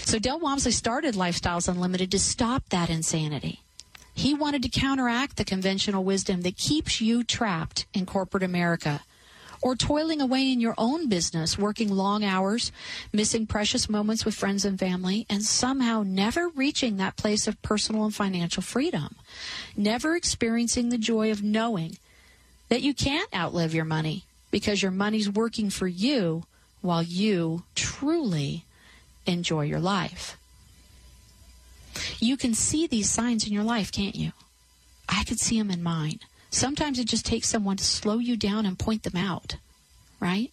so 0.03 0.19
Del 0.19 0.39
Walmsley 0.39 0.71
started 0.71 1.15
Lifestyles 1.15 1.67
Unlimited 1.67 2.11
to 2.11 2.19
stop 2.19 2.63
that 2.69 2.89
insanity. 2.89 3.61
He 4.13 4.33
wanted 4.33 4.63
to 4.63 4.69
counteract 4.69 5.37
the 5.37 5.45
conventional 5.45 6.03
wisdom 6.03 6.41
that 6.41 6.57
keeps 6.57 6.99
you 6.99 7.23
trapped 7.23 7.85
in 7.93 8.05
corporate 8.05 8.43
America 8.43 9.01
or 9.61 9.75
toiling 9.75 10.21
away 10.21 10.51
in 10.51 10.59
your 10.59 10.73
own 10.77 11.07
business, 11.09 11.57
working 11.57 11.89
long 11.89 12.23
hours, 12.23 12.71
missing 13.13 13.45
precious 13.45 13.89
moments 13.89 14.25
with 14.25 14.35
friends 14.35 14.65
and 14.65 14.79
family, 14.79 15.25
and 15.29 15.43
somehow 15.43 16.03
never 16.05 16.49
reaching 16.49 16.97
that 16.97 17.17
place 17.17 17.47
of 17.47 17.61
personal 17.61 18.05
and 18.05 18.15
financial 18.15 18.63
freedom. 18.63 19.15
Never 19.75 20.15
experiencing 20.15 20.89
the 20.89 20.97
joy 20.97 21.31
of 21.31 21.43
knowing 21.43 21.97
that 22.69 22.81
you 22.81 22.93
can't 22.93 23.33
outlive 23.35 23.73
your 23.73 23.85
money 23.85 24.23
because 24.51 24.81
your 24.81 24.91
money's 24.91 25.29
working 25.29 25.69
for 25.69 25.87
you 25.87 26.43
while 26.81 27.03
you 27.03 27.63
truly 27.75 28.63
enjoy 29.25 29.61
your 29.61 29.79
life. 29.79 30.37
You 32.19 32.37
can 32.37 32.53
see 32.53 32.87
these 32.87 33.09
signs 33.09 33.45
in 33.45 33.53
your 33.53 33.63
life, 33.63 33.91
can't 33.91 34.15
you? 34.15 34.31
I 35.07 35.23
could 35.23 35.39
see 35.39 35.57
them 35.57 35.71
in 35.71 35.83
mine. 35.83 36.19
Sometimes 36.51 36.99
it 36.99 37.07
just 37.07 37.25
takes 37.25 37.47
someone 37.47 37.77
to 37.77 37.83
slow 37.83 38.19
you 38.19 38.37
down 38.37 38.65
and 38.65 38.77
point 38.77 39.03
them 39.03 39.17
out, 39.17 39.57
right? 40.19 40.51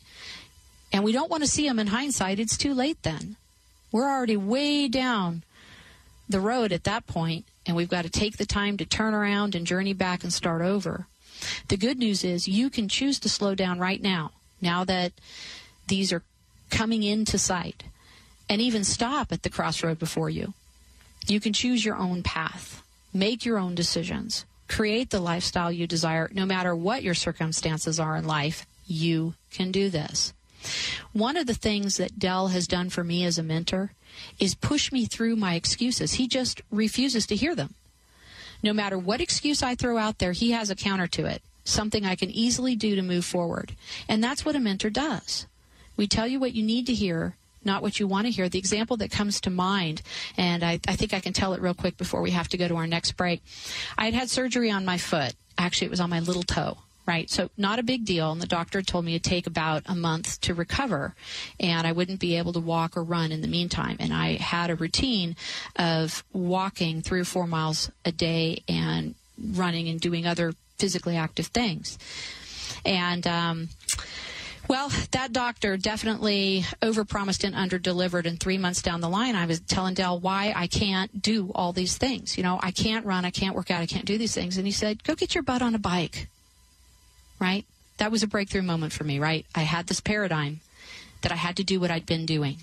And 0.93 1.05
we 1.05 1.13
don't 1.13 1.31
want 1.31 1.43
to 1.43 1.49
see 1.49 1.67
them 1.67 1.79
in 1.79 1.89
hindsight. 1.89 2.39
It's 2.39 2.57
too 2.57 2.75
late 2.75 3.03
then. 3.03 3.37
We're 3.93 4.11
already 4.11 4.37
way 4.37 4.89
down 4.89 5.43
the 6.29 6.41
road 6.41 6.73
at 6.73 6.85
that 6.85 7.07
point, 7.07 7.45
and 7.67 7.77
we've 7.77 7.89
got 7.89 8.03
to 8.03 8.11
take 8.11 8.37
the 8.37 8.47
time 8.47 8.77
to 8.79 8.85
turn 8.85 9.15
around 9.15 9.55
and 9.55 9.67
journey 9.67 9.93
back 9.93 10.23
and 10.23 10.33
start 10.33 10.63
over. 10.63 11.07
The 11.69 11.77
good 11.77 11.99
news 11.99 12.25
is 12.25 12.49
you 12.49 12.71
can 12.71 12.89
choose 12.89 13.19
to 13.21 13.29
slow 13.29 13.55
down 13.55 13.79
right 13.79 14.03
now, 14.03 14.33
now 14.61 14.85
that 14.85 15.13
these 15.89 16.13
are 16.13 16.23
coming 16.71 17.03
into 17.03 17.39
sight, 17.39 17.85
and 18.49 18.61
even 18.61 18.85
stop 18.85 19.33
at 19.33 19.43
the 19.43 19.51
crossroad 19.51 19.99
before 19.99 20.31
you. 20.31 20.55
You 21.27 21.41
can 21.41 21.53
choose 21.53 21.85
your 21.85 21.97
own 21.97 22.23
path, 22.23 22.83
make 23.13 23.45
your 23.45 23.59
own 23.59 23.75
decisions, 23.75 24.45
create 24.69 25.11
the 25.11 25.21
lifestyle 25.21 25.73
you 25.73 25.87
desire, 25.87 26.31
no 26.33 26.47
matter 26.47 26.75
what 26.75 27.03
your 27.03 27.15
circumstances 27.15 27.99
are 27.99 28.17
in 28.17 28.27
life. 28.27 28.67
You 28.87 29.35
can 29.51 29.73
do 29.73 29.91
this. 29.91 30.33
One 31.13 31.37
of 31.37 31.47
the 31.47 31.55
things 31.55 31.97
that 31.97 32.19
Del 32.19 32.49
has 32.49 32.67
done 32.67 32.91
for 32.91 33.05
me 33.05 33.25
as 33.25 33.39
a 33.39 33.43
mentor 33.43 33.93
is 34.39 34.55
push 34.55 34.93
me 34.93 35.07
through 35.07 35.37
my 35.37 35.55
excuses. 35.55 36.15
He 36.15 36.27
just 36.29 36.63
refuses 36.71 37.27
to 37.27 37.37
hear 37.37 37.55
them. 37.55 37.75
No 38.63 38.73
matter 38.73 38.99
what 38.99 39.21
excuse 39.21 39.63
I 39.63 39.75
throw 39.75 39.99
out 39.99 40.19
there, 40.19 40.33
he 40.33 40.51
has 40.53 40.71
a 40.71 40.75
counter 40.75 41.07
to 41.09 41.27
it, 41.27 41.43
something 41.65 42.05
I 42.05 42.15
can 42.15 42.31
easily 42.31 42.77
do 42.77 42.97
to 42.97 43.03
move 43.03 43.25
forward. 43.25 43.75
And 44.09 44.23
that's 44.23 44.45
what 44.45 44.57
a 44.57 44.61
mentor 44.61 44.91
does. 44.91 45.47
We 45.97 46.07
tell 46.07 46.27
you 46.27 46.39
what 46.41 46.55
you 46.55 46.63
need 46.63 46.87
to 46.87 46.95
hear, 46.95 47.37
not 47.65 47.83
what 47.83 47.99
you 47.99 48.07
want 48.07 48.27
to 48.27 48.31
hear. 48.31 48.49
The 48.49 48.59
example 48.59 48.97
that 48.99 49.11
comes 49.11 49.41
to 49.43 49.51
mind, 49.51 50.03
and 50.37 50.63
I, 50.63 50.81
I 50.87 50.97
think 50.97 51.15
I 51.15 51.21
can 51.21 51.33
tell 51.33 51.55
it 51.55 51.61
real 51.61 51.75
quick 51.75 51.97
before 51.97 52.23
we 52.23 52.33
have 52.33 52.49
to 52.49 52.57
go 52.57 52.69
to 52.69 52.77
our 52.77 52.87
next 52.87 53.13
break. 53.13 53.43
I 53.97 54.07
had 54.07 54.15
had 54.15 54.31
surgery 54.31 54.71
on 54.71 54.85
my 54.85 54.99
foot. 54.99 55.35
Actually, 55.59 55.87
it 55.87 55.91
was 55.91 56.01
on 56.01 56.11
my 56.11 56.21
little 56.21 56.43
toe 56.43 56.79
right? 57.07 57.31
So 57.31 57.51
not 57.57 57.79
a 57.79 57.83
big 57.83 58.05
deal. 58.05 58.33
And 58.33 58.41
the 58.41 58.47
doctor 58.47 58.83
told 58.83 59.05
me 59.05 59.13
it'd 59.13 59.25
take 59.25 59.47
about 59.47 59.83
a 59.87 59.95
month 59.95 60.41
to 60.43 60.55
recover, 60.55 61.15
and 61.61 61.87
I 61.87 61.93
wouldn't 61.93 62.21
be 62.21 62.37
able 62.37 62.53
to 62.55 62.61
walk 62.61 62.97
or 62.97 63.03
run 63.03 63.33
in 63.33 63.41
the 63.41 63.49
meantime. 63.49 63.97
And 64.01 64.13
I 64.13 64.35
had 64.35 64.71
a 64.71 64.77
routine 64.77 65.37
of 65.77 66.25
walking 66.33 67.03
three 67.03 67.21
or 67.21 67.25
four 67.25 67.47
miles 67.47 67.91
a 68.05 68.13
day 68.13 68.63
and 68.69 69.15
running 69.39 69.89
and 69.89 70.01
doing 70.01 70.27
other 70.27 70.55
physically 70.79 71.17
active 71.17 71.47
things. 71.47 71.99
And 72.85 73.27
um, 73.27 73.69
well, 74.69 74.91
that 75.13 75.33
doctor 75.33 75.77
definitely 75.77 76.65
overpromised 76.83 77.45
and 77.45 77.55
underdelivered. 77.55 78.27
And 78.27 78.39
three 78.39 78.59
months 78.59 78.83
down 78.83 79.01
the 79.01 79.09
line, 79.09 79.37
I 79.37 79.47
was 79.47 79.61
telling 79.61 79.95
Del 79.95 80.19
why 80.19 80.53
I 80.57 80.67
can't 80.67 81.23
do 81.23 81.53
all 81.55 81.73
these 81.73 81.97
things. 81.97 82.37
You 82.37 82.43
know, 82.43 82.59
I 82.61 82.73
can't 82.73 83.07
run, 83.07 83.25
I 83.25 83.31
can't 83.31 83.55
work 83.55 83.71
out, 83.71 83.83
I 83.83 83.87
can't 83.87 84.05
do 84.05 84.19
these 84.19 84.35
things. 84.35 84.57
And 84.57 84.67
he 84.67 84.73
said, 84.73 85.05
"Go 85.05 85.15
get 85.15 85.35
your 85.35 85.43
butt 85.43 85.63
on 85.63 85.75
a 85.75 85.79
bike." 85.79 86.29
Right? 87.39 87.65
That 87.99 88.11
was 88.11 88.23
a 88.23 88.27
breakthrough 88.27 88.63
moment 88.63 88.93
for 88.93 89.05
me. 89.05 89.19
Right? 89.19 89.47
I 89.55 89.63
had 89.63 89.87
this 89.87 90.01
paradigm 90.01 90.61
that 91.23 91.33
I 91.33 91.37
had 91.37 91.57
to 91.57 91.65
do 91.65 91.81
what 91.81 91.91
I'd 91.91 92.07
been 92.07 92.27
doing, 92.27 92.59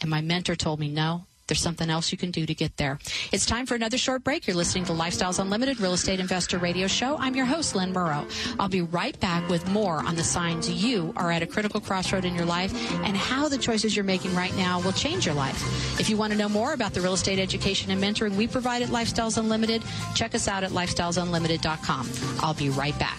and 0.00 0.10
my 0.10 0.20
mentor 0.20 0.56
told 0.56 0.80
me, 0.80 0.88
"No, 0.88 1.26
there's 1.52 1.60
something 1.60 1.90
else 1.90 2.10
you 2.10 2.16
can 2.16 2.30
do 2.30 2.46
to 2.46 2.54
get 2.54 2.78
there. 2.78 2.98
It's 3.30 3.44
time 3.44 3.66
for 3.66 3.74
another 3.74 3.98
short 3.98 4.24
break. 4.24 4.46
You're 4.46 4.56
listening 4.56 4.86
to 4.86 4.92
Lifestyles 4.92 5.38
Unlimited 5.38 5.80
Real 5.80 5.92
Estate 5.92 6.18
Investor 6.18 6.56
Radio 6.56 6.86
Show. 6.86 7.18
I'm 7.18 7.36
your 7.36 7.44
host, 7.44 7.74
Lynn 7.74 7.92
Murrow. 7.92 8.24
I'll 8.58 8.70
be 8.70 8.80
right 8.80 9.20
back 9.20 9.46
with 9.50 9.68
more 9.68 9.98
on 9.98 10.16
the 10.16 10.24
signs 10.24 10.70
you 10.70 11.12
are 11.14 11.30
at 11.30 11.42
a 11.42 11.46
critical 11.46 11.78
crossroad 11.78 12.24
in 12.24 12.34
your 12.34 12.46
life 12.46 12.72
and 13.04 13.14
how 13.14 13.50
the 13.50 13.58
choices 13.58 13.94
you're 13.94 14.02
making 14.02 14.34
right 14.34 14.56
now 14.56 14.80
will 14.80 14.92
change 14.92 15.26
your 15.26 15.34
life. 15.34 16.00
If 16.00 16.08
you 16.08 16.16
want 16.16 16.32
to 16.32 16.38
know 16.38 16.48
more 16.48 16.72
about 16.72 16.94
the 16.94 17.02
real 17.02 17.12
estate 17.12 17.38
education 17.38 17.90
and 17.90 18.02
mentoring 18.02 18.34
we 18.34 18.46
provide 18.46 18.80
at 18.80 18.88
Lifestyles 18.88 19.36
Unlimited, 19.36 19.82
check 20.14 20.34
us 20.34 20.48
out 20.48 20.64
at 20.64 20.70
lifestylesunlimited.com. 20.70 22.08
I'll 22.40 22.54
be 22.54 22.70
right 22.70 22.98
back. 22.98 23.18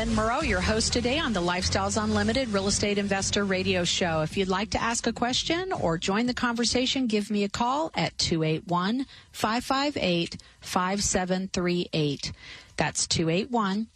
Lynn 0.00 0.16
Murrow, 0.16 0.40
your 0.40 0.62
host 0.62 0.94
today 0.94 1.18
on 1.18 1.34
the 1.34 1.42
Lifestyles 1.42 2.02
Unlimited 2.02 2.48
Real 2.48 2.68
Estate 2.68 2.96
Investor 2.96 3.44
Radio 3.44 3.84
Show. 3.84 4.22
If 4.22 4.34
you'd 4.34 4.48
like 4.48 4.70
to 4.70 4.80
ask 4.80 5.06
a 5.06 5.12
question 5.12 5.74
or 5.74 5.98
join 5.98 6.24
the 6.24 6.32
conversation, 6.32 7.06
give 7.06 7.30
me 7.30 7.44
a 7.44 7.50
call 7.50 7.92
at 7.94 8.16
281 8.16 9.04
558 9.30 10.38
5738. 10.62 12.32
That's 12.78 13.06
281 13.08 13.88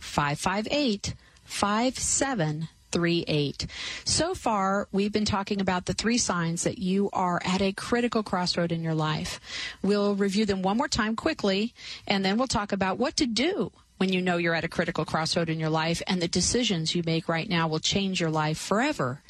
558 0.00 1.14
5738. 1.44 3.66
So 4.04 4.34
far, 4.34 4.88
we've 4.90 5.12
been 5.12 5.24
talking 5.24 5.60
about 5.60 5.86
the 5.86 5.94
three 5.94 6.18
signs 6.18 6.64
that 6.64 6.78
you 6.78 7.08
are 7.12 7.40
at 7.44 7.62
a 7.62 7.72
critical 7.72 8.24
crossroad 8.24 8.72
in 8.72 8.82
your 8.82 8.96
life. 8.96 9.38
We'll 9.80 10.16
review 10.16 10.44
them 10.44 10.62
one 10.62 10.76
more 10.76 10.88
time 10.88 11.14
quickly, 11.14 11.72
and 12.08 12.24
then 12.24 12.36
we'll 12.36 12.48
talk 12.48 12.72
about 12.72 12.98
what 12.98 13.16
to 13.18 13.26
do 13.26 13.70
when 13.98 14.12
you 14.12 14.20
know 14.20 14.36
you're 14.36 14.54
at 14.54 14.64
a 14.64 14.68
critical 14.68 15.04
crossroad 15.04 15.48
in 15.48 15.60
your 15.60 15.70
life 15.70 16.02
and 16.06 16.20
the 16.20 16.28
decisions 16.28 16.94
you 16.94 17.02
make 17.04 17.28
right 17.28 17.48
now 17.48 17.68
will 17.68 17.78
change 17.80 18.20
your 18.20 18.30
life 18.30 18.58
forever. 18.58 19.22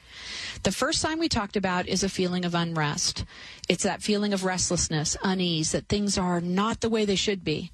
The 0.63 0.73
first 0.73 1.01
sign 1.01 1.19
we 1.19 1.29
talked 1.29 1.57
about 1.57 1.89
is 1.89 2.03
a 2.03 2.09
feeling 2.09 2.45
of 2.45 2.55
unrest. 2.55 3.25
It's 3.69 3.85
that 3.85 4.03
feeling 4.03 4.33
of 4.33 4.45
restlessness, 4.45 5.17
unease, 5.23 5.73
that 5.73 5.89
things 5.89 6.19
are 6.19 6.41
not 6.41 6.81
the 6.81 6.91
way 6.91 7.05
they 7.05 7.17
should 7.17 7.43
be. 7.45 7.71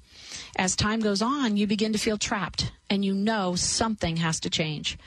As 0.55 0.75
time 0.75 0.99
goes 0.99 1.21
on, 1.21 1.57
you 1.57 1.67
begin 1.67 1.93
to 1.93 1.99
feel 1.99 2.17
trapped 2.17 2.71
and 2.89 3.05
you 3.05 3.13
know 3.13 3.55
something 3.55 4.17
has 4.17 4.39
to 4.41 4.49
change. 4.49 4.97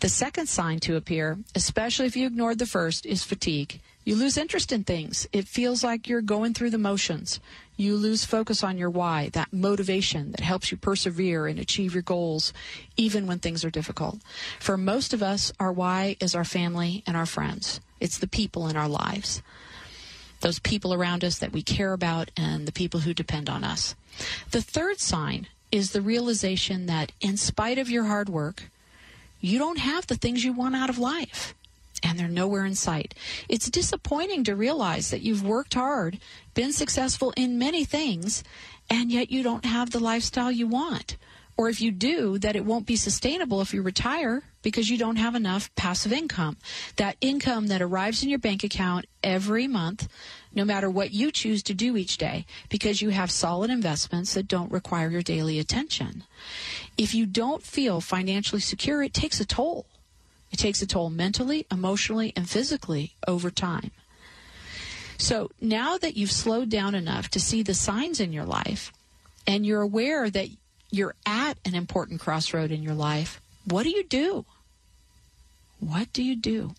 The 0.00 0.08
second 0.08 0.48
sign 0.48 0.80
to 0.80 0.96
appear, 0.96 1.38
especially 1.54 2.06
if 2.06 2.16
you 2.16 2.26
ignored 2.26 2.58
the 2.58 2.66
first, 2.66 3.06
is 3.06 3.24
fatigue. 3.24 3.80
You 4.04 4.16
lose 4.16 4.38
interest 4.38 4.72
in 4.72 4.84
things. 4.84 5.26
It 5.32 5.46
feels 5.46 5.84
like 5.84 6.08
you're 6.08 6.22
going 6.22 6.54
through 6.54 6.70
the 6.70 6.78
motions. 6.78 7.38
You 7.76 7.96
lose 7.96 8.24
focus 8.24 8.64
on 8.64 8.78
your 8.78 8.90
why, 8.90 9.28
that 9.34 9.52
motivation 9.52 10.32
that 10.32 10.40
helps 10.40 10.70
you 10.70 10.78
persevere 10.78 11.46
and 11.46 11.58
achieve 11.58 11.94
your 11.94 12.02
goals, 12.02 12.52
even 12.96 13.26
when 13.26 13.38
things 13.38 13.64
are 13.64 13.70
difficult. 13.70 14.18
For 14.58 14.76
most 14.76 15.12
of 15.12 15.22
us, 15.22 15.52
our 15.60 15.72
why 15.72 16.16
is 16.20 16.34
our 16.34 16.44
family 16.44 17.02
and 17.06 17.16
our 17.16 17.26
friends. 17.26 17.80
It's 18.00 18.18
the 18.18 18.28
people 18.28 18.68
in 18.68 18.76
our 18.76 18.88
lives. 18.88 19.42
Those 20.40 20.58
people 20.58 20.94
around 20.94 21.22
us 21.22 21.38
that 21.38 21.52
we 21.52 21.62
care 21.62 21.92
about 21.92 22.30
and 22.36 22.66
the 22.66 22.72
people 22.72 23.00
who 23.00 23.12
depend 23.12 23.50
on 23.50 23.64
us. 23.64 23.94
The 24.50 24.62
third 24.62 24.98
sign 24.98 25.46
is 25.70 25.92
the 25.92 26.00
realization 26.00 26.86
that 26.86 27.12
in 27.20 27.36
spite 27.36 27.78
of 27.78 27.90
your 27.90 28.04
hard 28.04 28.30
work, 28.30 28.64
you 29.42 29.58
don't 29.58 29.78
have 29.78 30.06
the 30.06 30.16
things 30.16 30.44
you 30.44 30.52
want 30.52 30.74
out 30.74 30.90
of 30.90 30.98
life 30.98 31.54
and 32.02 32.18
they're 32.18 32.28
nowhere 32.28 32.64
in 32.64 32.74
sight. 32.74 33.14
It's 33.48 33.70
disappointing 33.70 34.44
to 34.44 34.56
realize 34.56 35.10
that 35.10 35.22
you've 35.22 35.44
worked 35.44 35.74
hard, 35.74 36.18
been 36.54 36.72
successful 36.72 37.32
in 37.36 37.58
many 37.58 37.84
things, 37.84 38.42
and 38.88 39.10
yet 39.10 39.30
you 39.30 39.42
don't 39.42 39.64
have 39.64 39.90
the 39.90 40.00
lifestyle 40.00 40.50
you 40.50 40.66
want. 40.66 41.16
Or 41.56 41.68
if 41.68 41.82
you 41.82 41.90
do, 41.90 42.38
that 42.38 42.56
it 42.56 42.64
won't 42.64 42.86
be 42.86 42.96
sustainable 42.96 43.60
if 43.60 43.74
you 43.74 43.82
retire 43.82 44.44
because 44.62 44.88
you 44.88 44.96
don't 44.96 45.16
have 45.16 45.34
enough 45.34 45.74
passive 45.74 46.10
income. 46.10 46.56
That 46.96 47.16
income 47.20 47.66
that 47.66 47.82
arrives 47.82 48.22
in 48.22 48.30
your 48.30 48.38
bank 48.38 48.64
account 48.64 49.04
every 49.22 49.66
month, 49.66 50.08
no 50.54 50.64
matter 50.64 50.88
what 50.88 51.12
you 51.12 51.30
choose 51.30 51.62
to 51.64 51.74
do 51.74 51.98
each 51.98 52.16
day, 52.16 52.46
because 52.70 53.02
you 53.02 53.10
have 53.10 53.30
solid 53.30 53.70
investments 53.70 54.32
that 54.32 54.48
don't 54.48 54.72
require 54.72 55.10
your 55.10 55.20
daily 55.20 55.58
attention. 55.58 56.24
If 56.96 57.14
you 57.14 57.26
don't 57.26 57.62
feel 57.62 58.00
financially 58.00 58.62
secure, 58.62 59.02
it 59.02 59.12
takes 59.12 59.38
a 59.38 59.44
toll. 59.44 59.84
It 60.50 60.58
takes 60.58 60.82
a 60.82 60.86
toll 60.86 61.10
mentally, 61.10 61.66
emotionally, 61.70 62.32
and 62.36 62.48
physically 62.48 63.14
over 63.26 63.50
time. 63.50 63.90
So 65.18 65.50
now 65.60 65.98
that 65.98 66.16
you've 66.16 66.32
slowed 66.32 66.70
down 66.70 66.94
enough 66.94 67.28
to 67.30 67.40
see 67.40 67.62
the 67.62 67.74
signs 67.74 68.20
in 68.20 68.32
your 68.32 68.46
life 68.46 68.92
and 69.46 69.66
you're 69.66 69.82
aware 69.82 70.30
that 70.30 70.48
you're 70.90 71.14
at 71.26 71.58
an 71.64 71.74
important 71.74 72.20
crossroad 72.20 72.70
in 72.70 72.82
your 72.82 72.94
life, 72.94 73.40
what 73.64 73.82
do 73.82 73.90
you 73.90 74.02
do? 74.04 74.44
What 75.78 76.12
do 76.12 76.22
you 76.22 76.36
do? 76.36 76.74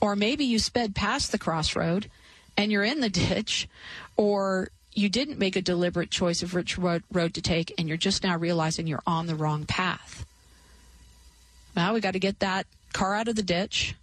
Or 0.00 0.16
maybe 0.16 0.44
you 0.44 0.58
sped 0.58 0.94
past 0.94 1.32
the 1.32 1.38
crossroad 1.38 2.10
and 2.56 2.72
you're 2.72 2.84
in 2.84 3.00
the 3.00 3.10
ditch, 3.10 3.68
or 4.16 4.70
you 4.94 5.08
didn't 5.08 5.38
make 5.38 5.56
a 5.56 5.62
deliberate 5.62 6.10
choice 6.10 6.42
of 6.42 6.54
which 6.54 6.78
road, 6.78 7.02
to 7.12 7.40
take 7.40 7.72
and 7.78 7.88
you're 7.88 7.96
just 7.96 8.22
now 8.22 8.36
realizing 8.36 8.86
you're 8.86 9.02
on 9.06 9.26
the 9.26 9.34
wrong 9.34 9.64
path. 9.64 10.24
Well, 11.74 11.94
we 11.94 12.00
got 12.00 12.12
to 12.12 12.18
get 12.18 12.40
that 12.40 12.66
car 12.92 13.14
out 13.14 13.28
of 13.28 13.36
the 13.36 13.42
ditch. 13.42 13.94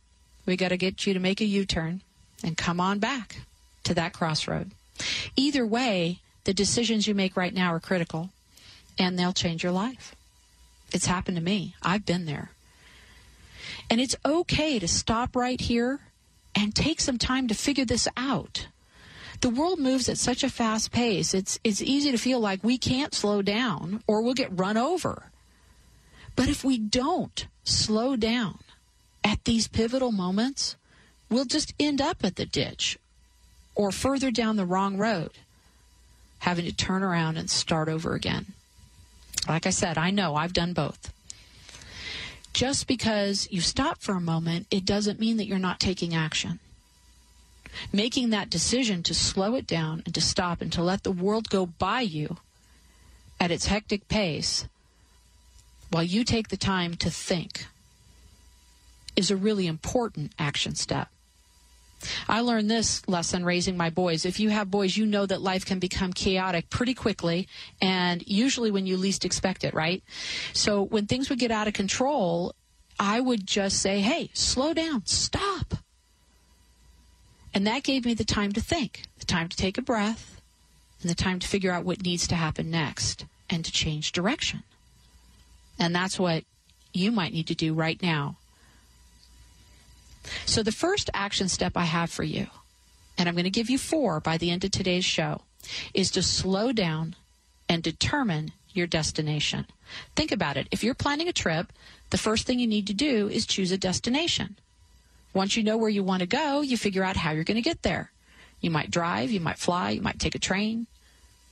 We 0.46 0.56
got 0.56 0.70
to 0.70 0.78
get 0.78 1.06
you 1.06 1.14
to 1.14 1.20
make 1.20 1.42
a 1.42 1.46
U 1.46 1.66
turn 1.66 2.02
and 2.44 2.58
come 2.58 2.80
on 2.80 3.00
back 3.00 3.42
to 3.84 3.94
that 3.96 4.14
crossroad. 4.14 4.72
Either 5.36 5.66
way, 5.66 6.20
the 6.46 6.54
decisions 6.54 7.08
you 7.08 7.14
make 7.14 7.36
right 7.36 7.54
now 7.54 7.74
are 7.74 7.80
critical 7.80 8.30
and 8.98 9.18
they'll 9.18 9.34
change 9.34 9.64
your 9.64 9.72
life. 9.72 10.16
It's 10.94 11.06
happened 11.06 11.38
to 11.38 11.44
me. 11.44 11.76
I've 11.84 12.06
been 12.06 12.26
there. 12.26 12.52
And 13.90 14.00
it's 14.00 14.16
okay 14.26 14.80
to 14.80 14.88
stop 14.88 15.36
right 15.36 15.60
here 15.60 16.00
and 16.56 16.74
take 16.74 17.02
some 17.02 17.18
time 17.18 17.48
to 17.50 17.54
figure 17.54 17.86
this 17.86 18.08
out. 18.18 18.68
The 19.42 19.50
world 19.50 19.80
moves 19.80 20.10
at 20.10 20.18
such 20.18 20.44
a 20.44 20.50
fast 20.50 20.92
pace. 20.92 21.34
It's 21.34 21.60
it's 21.64 21.82
easy 21.82 22.12
to 22.12 22.18
feel 22.18 22.40
like 22.40 22.64
we 22.64 22.78
can't 22.78 23.14
slow 23.14 23.42
down 23.42 24.02
or 24.08 24.22
we'll 24.22 24.34
get 24.34 24.58
run 24.58 24.78
over. 24.78 25.24
But 26.38 26.48
if 26.48 26.64
we 26.64 26.78
don't 26.78 27.48
slow 27.66 28.16
down 28.16 28.60
at 29.24 29.44
these 29.44 29.68
pivotal 29.68 30.12
moments, 30.14 30.78
we'll 31.30 31.46
just 31.46 31.74
end 31.80 32.00
up 32.00 32.24
at 32.24 32.38
the 32.38 32.46
ditch 32.46 32.98
or 33.76 33.92
further 33.92 34.32
down 34.32 34.56
the 34.56 34.66
wrong 34.66 34.98
road, 34.98 35.32
having 36.40 36.66
to 36.66 36.72
turn 36.72 37.04
around 37.04 37.38
and 37.38 37.50
start 37.50 37.90
over 37.90 38.14
again. 38.14 38.54
Like 39.50 39.66
I 39.66 39.72
said, 39.72 39.98
I 39.98 40.12
know 40.12 40.36
I've 40.36 40.54
done 40.54 40.74
both. 40.74 41.12
Just 42.54 42.88
because 42.88 43.48
you 43.52 43.60
stop 43.60 44.02
for 44.02 44.14
a 44.14 44.22
moment, 44.22 44.68
it 44.70 44.86
doesn't 44.86 45.20
mean 45.20 45.38
that 45.38 45.48
you're 45.48 45.58
not 45.58 45.80
taking 45.80 46.14
action. 46.14 46.60
Making 47.92 48.30
that 48.30 48.50
decision 48.50 49.02
to 49.04 49.16
slow 49.16 49.56
it 49.56 49.66
down 49.66 50.04
and 50.06 50.14
to 50.14 50.22
stop 50.22 50.62
and 50.62 50.72
to 50.74 50.84
let 50.84 51.04
the 51.04 51.12
world 51.12 51.50
go 51.50 51.66
by 51.66 52.02
you 52.02 52.38
at 53.40 53.52
its 53.52 53.68
hectic 53.68 54.08
pace 54.08 54.68
while 55.90 56.04
you 56.04 56.24
take 56.24 56.50
the 56.50 56.58
time 56.58 56.96
to 56.96 57.10
think 57.10 57.68
is 59.16 59.32
a 59.32 59.36
really 59.36 59.68
important 59.68 60.32
action 60.38 60.76
step. 60.76 61.10
I 62.28 62.42
learned 62.42 62.70
this 62.70 63.08
lesson 63.08 63.44
raising 63.44 63.76
my 63.76 63.90
boys. 63.90 64.26
If 64.26 64.40
you 64.40 64.50
have 64.52 64.70
boys, 64.70 64.96
you 64.96 65.06
know 65.06 65.26
that 65.26 65.42
life 65.42 65.66
can 65.66 65.80
become 65.80 66.14
chaotic 66.14 66.70
pretty 66.70 66.94
quickly 66.94 67.48
and 67.82 68.24
usually 68.28 68.70
when 68.70 68.86
you 68.86 68.98
least 68.98 69.26
expect 69.26 69.64
it, 69.64 69.74
right? 69.74 70.04
So 70.54 70.84
when 70.84 71.08
things 71.08 71.30
would 71.30 71.40
get 71.40 71.52
out 71.52 71.68
of 71.68 71.74
control, 71.74 72.54
I 73.00 73.20
would 73.20 73.48
just 73.48 73.82
say, 73.82 74.02
hey, 74.02 74.30
slow 74.34 74.74
down, 74.74 75.06
stop. 75.06 75.76
And 77.54 77.66
that 77.66 77.84
gave 77.84 78.06
me 78.06 78.14
the 78.14 78.26
time 78.26 78.52
to 78.52 78.62
think, 78.62 79.04
the 79.18 79.26
time 79.26 79.50
to 79.50 79.58
take 79.58 79.78
a 79.78 79.82
breath, 79.82 80.42
and 81.02 81.10
the 81.10 81.16
time 81.16 81.40
to 81.40 81.48
figure 81.48 81.72
out 81.72 81.86
what 81.86 82.04
needs 82.04 82.28
to 82.28 82.36
happen 82.36 82.70
next 82.70 83.26
and 83.50 83.66
to 83.66 83.72
change 83.72 84.12
direction. 84.12 84.64
And 85.80 85.96
that's 85.96 86.20
what 86.20 86.44
you 86.94 87.12
might 87.12 87.34
need 87.34 87.48
to 87.48 87.56
do 87.56 87.74
right 87.74 88.02
now. 88.02 88.38
So, 90.46 90.64
the 90.64 90.72
first 90.72 91.10
action 91.14 91.48
step 91.48 91.74
I 91.76 91.86
have 91.86 92.10
for 92.10 92.24
you, 92.24 92.48
and 93.18 93.30
I'm 93.30 93.36
going 93.36 93.46
to 93.46 93.50
give 93.50 93.70
you 93.70 93.78
four 93.78 94.20
by 94.20 94.38
the 94.38 94.52
end 94.52 94.66
of 94.66 94.72
today's 94.72 95.06
show, 95.06 95.42
is 95.94 96.12
to 96.12 96.22
slow 96.22 96.72
down 96.72 97.16
and 97.70 97.82
determine 97.82 98.52
your 98.74 98.88
destination. 98.88 99.66
Think 100.16 100.32
about 100.32 100.58
it. 100.58 100.68
If 100.72 100.84
you're 100.84 100.94
planning 100.94 101.28
a 101.28 101.34
trip, 101.34 101.72
the 102.10 102.18
first 102.18 102.46
thing 102.46 102.60
you 102.60 102.68
need 102.68 102.88
to 102.88 102.94
do 102.94 103.30
is 103.30 103.46
choose 103.46 103.72
a 103.72 103.78
destination. 103.78 104.58
Once 105.34 105.56
you 105.56 105.64
know 105.64 105.78
where 105.78 105.90
you 105.90 106.04
want 106.04 106.22
to 106.22 106.28
go, 106.28 106.62
you 106.62 106.78
figure 106.78 107.04
out 107.04 107.18
how 107.18 107.32
you're 107.32 107.44
going 107.44 107.56
to 107.56 107.62
get 107.62 107.84
there. 107.84 108.12
You 108.62 108.72
might 108.72 108.92
drive, 108.92 109.32
you 109.32 109.40
might 109.40 109.60
fly, 109.60 109.92
you 109.92 110.02
might 110.02 110.20
take 110.20 110.36
a 110.36 110.40
train, 110.40 110.88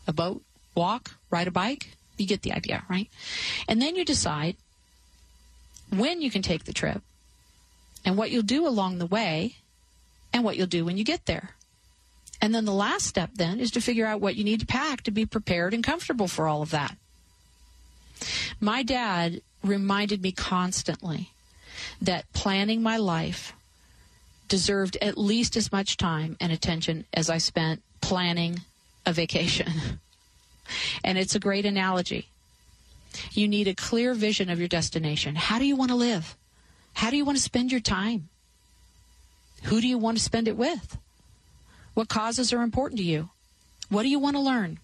a 0.07 0.13
boat, 0.13 0.41
walk, 0.73 1.11
ride 1.29 1.47
a 1.47 1.51
bike. 1.51 1.95
You 2.17 2.25
get 2.25 2.41
the 2.41 2.53
idea, 2.53 2.83
right? 2.89 3.09
And 3.67 3.81
then 3.81 3.95
you 3.95 4.05
decide 4.05 4.55
when 5.95 6.21
you 6.21 6.31
can 6.31 6.41
take 6.41 6.65
the 6.65 6.73
trip 6.73 7.01
and 8.03 8.17
what 8.17 8.31
you'll 8.31 8.43
do 8.43 8.67
along 8.67 8.97
the 8.97 9.05
way 9.05 9.55
and 10.33 10.43
what 10.43 10.57
you'll 10.57 10.67
do 10.67 10.85
when 10.85 10.97
you 10.97 11.03
get 11.03 11.25
there. 11.25 11.51
And 12.41 12.53
then 12.53 12.65
the 12.65 12.73
last 12.73 13.05
step 13.05 13.31
then 13.35 13.59
is 13.59 13.71
to 13.71 13.81
figure 13.81 14.05
out 14.05 14.21
what 14.21 14.35
you 14.35 14.43
need 14.43 14.59
to 14.59 14.65
pack 14.65 15.01
to 15.03 15.11
be 15.11 15.25
prepared 15.25 15.73
and 15.73 15.83
comfortable 15.83 16.27
for 16.27 16.47
all 16.47 16.61
of 16.61 16.71
that. 16.71 16.97
My 18.59 18.83
dad 18.83 19.41
reminded 19.63 20.21
me 20.21 20.31
constantly 20.31 21.31
that 22.01 22.31
planning 22.33 22.81
my 22.81 22.97
life 22.97 23.53
deserved 24.47 24.97
at 25.01 25.17
least 25.17 25.57
as 25.57 25.71
much 25.71 25.97
time 25.97 26.37
and 26.39 26.51
attention 26.51 27.05
as 27.13 27.29
I 27.29 27.37
spent 27.37 27.81
planning 28.01 28.61
a 29.05 29.13
vacation. 29.13 29.99
and 31.03 31.17
it's 31.17 31.35
a 31.35 31.39
great 31.39 31.65
analogy. 31.65 32.29
You 33.31 33.47
need 33.47 33.67
a 33.67 33.75
clear 33.75 34.13
vision 34.13 34.49
of 34.49 34.59
your 34.59 34.67
destination. 34.67 35.35
How 35.35 35.59
do 35.59 35.65
you 35.65 35.75
want 35.75 35.91
to 35.91 35.95
live? 35.95 36.35
How 36.93 37.09
do 37.09 37.17
you 37.17 37.25
want 37.25 37.37
to 37.37 37.43
spend 37.43 37.71
your 37.71 37.81
time? 37.81 38.29
Who 39.63 39.81
do 39.81 39.87
you 39.87 39.97
want 39.97 40.17
to 40.17 40.23
spend 40.23 40.47
it 40.47 40.57
with? 40.57 40.97
What 41.93 42.09
causes 42.09 42.53
are 42.53 42.61
important 42.61 42.97
to 42.99 43.05
you? 43.05 43.29
What 43.89 44.03
do 44.03 44.09
you 44.09 44.19
want 44.19 44.35
to 44.35 44.41
learn? 44.41 44.79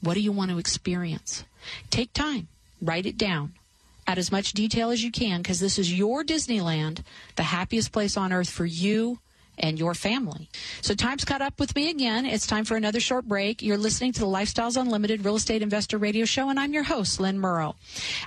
What 0.00 0.14
do 0.14 0.20
you 0.20 0.32
want 0.32 0.50
to 0.50 0.58
experience? 0.58 1.44
Take 1.90 2.12
time, 2.12 2.48
write 2.80 3.06
it 3.06 3.16
down, 3.16 3.54
add 4.06 4.18
as 4.18 4.30
much 4.30 4.52
detail 4.52 4.90
as 4.90 5.02
you 5.02 5.10
can 5.10 5.42
because 5.42 5.60
this 5.60 5.78
is 5.78 5.96
your 5.96 6.22
Disneyland, 6.22 7.02
the 7.36 7.42
happiest 7.44 7.92
place 7.92 8.16
on 8.16 8.32
earth 8.32 8.50
for 8.50 8.66
you 8.66 9.18
and 9.58 9.78
your 9.78 9.94
family. 9.94 10.48
So 10.80 10.94
time's 10.94 11.24
caught 11.24 11.42
up 11.42 11.58
with 11.58 11.74
me 11.74 11.90
again. 11.90 12.26
It's 12.26 12.46
time 12.46 12.64
for 12.64 12.76
another 12.76 13.00
short 13.00 13.26
break. 13.26 13.62
You're 13.62 13.78
listening 13.78 14.12
to 14.12 14.20
the 14.20 14.26
Lifestyles 14.26 14.80
Unlimited 14.80 15.24
Real 15.24 15.36
Estate 15.36 15.62
Investor 15.62 15.98
Radio 15.98 16.24
Show, 16.24 16.48
and 16.48 16.58
I'm 16.58 16.72
your 16.72 16.84
host, 16.84 17.20
Lynn 17.20 17.38
Murrow. 17.38 17.74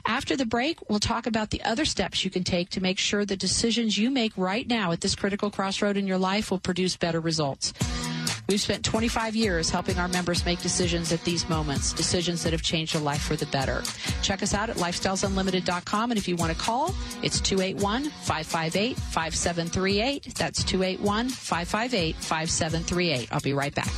After 0.06 0.36
the 0.36 0.46
break, 0.46 0.90
we'll 0.90 1.00
talk 1.00 1.28
about 1.28 1.52
the 1.52 1.64
other 1.64 1.86
steps 1.86 2.24
you 2.24 2.32
can 2.32 2.44
take 2.44 2.70
to 2.72 2.82
make 2.82 3.00
sure 3.00 3.26
the 3.26 3.36
decisions 3.36 3.98
you 3.98 4.10
make 4.10 4.34
right 4.38 4.68
now 4.68 4.92
at 4.92 5.02
this 5.02 5.16
critical 5.16 5.52
crossroad 5.52 5.98
in 5.98 6.08
your 6.08 6.18
life 6.18 6.52
will 6.52 6.60
produce 6.60 6.96
better 6.96 7.20
results. 7.20 7.74
We've 8.50 8.60
spent 8.60 8.84
25 8.84 9.36
years 9.36 9.70
helping 9.70 10.00
our 10.00 10.08
members 10.08 10.44
make 10.44 10.60
decisions 10.60 11.14
at 11.14 11.24
these 11.24 11.48
moments, 11.48 11.94
decisions 11.94 12.42
that 12.44 12.52
have 12.52 12.64
changed 12.64 12.96
a 12.96 13.00
life 13.00 13.22
for 13.22 13.36
the 13.36 13.46
better. 13.46 13.84
Check 14.24 14.42
us 14.42 14.56
out 14.56 14.72
at 14.72 14.78
lifestylesunlimited.com. 14.78 16.10
And 16.10 16.18
if 16.18 16.28
you 16.28 16.36
want 16.36 16.52
to 16.52 16.58
call, 16.58 16.96
it's 17.22 17.40
281 17.40 18.06
558 18.06 18.98
5738. 18.98 20.34
That's 20.34 20.64
281 20.64 21.30
558 21.30 22.16
5738. 22.16 23.30
I'll 23.32 23.40
be 23.40 23.54
right 23.54 23.76
back. 23.76 23.92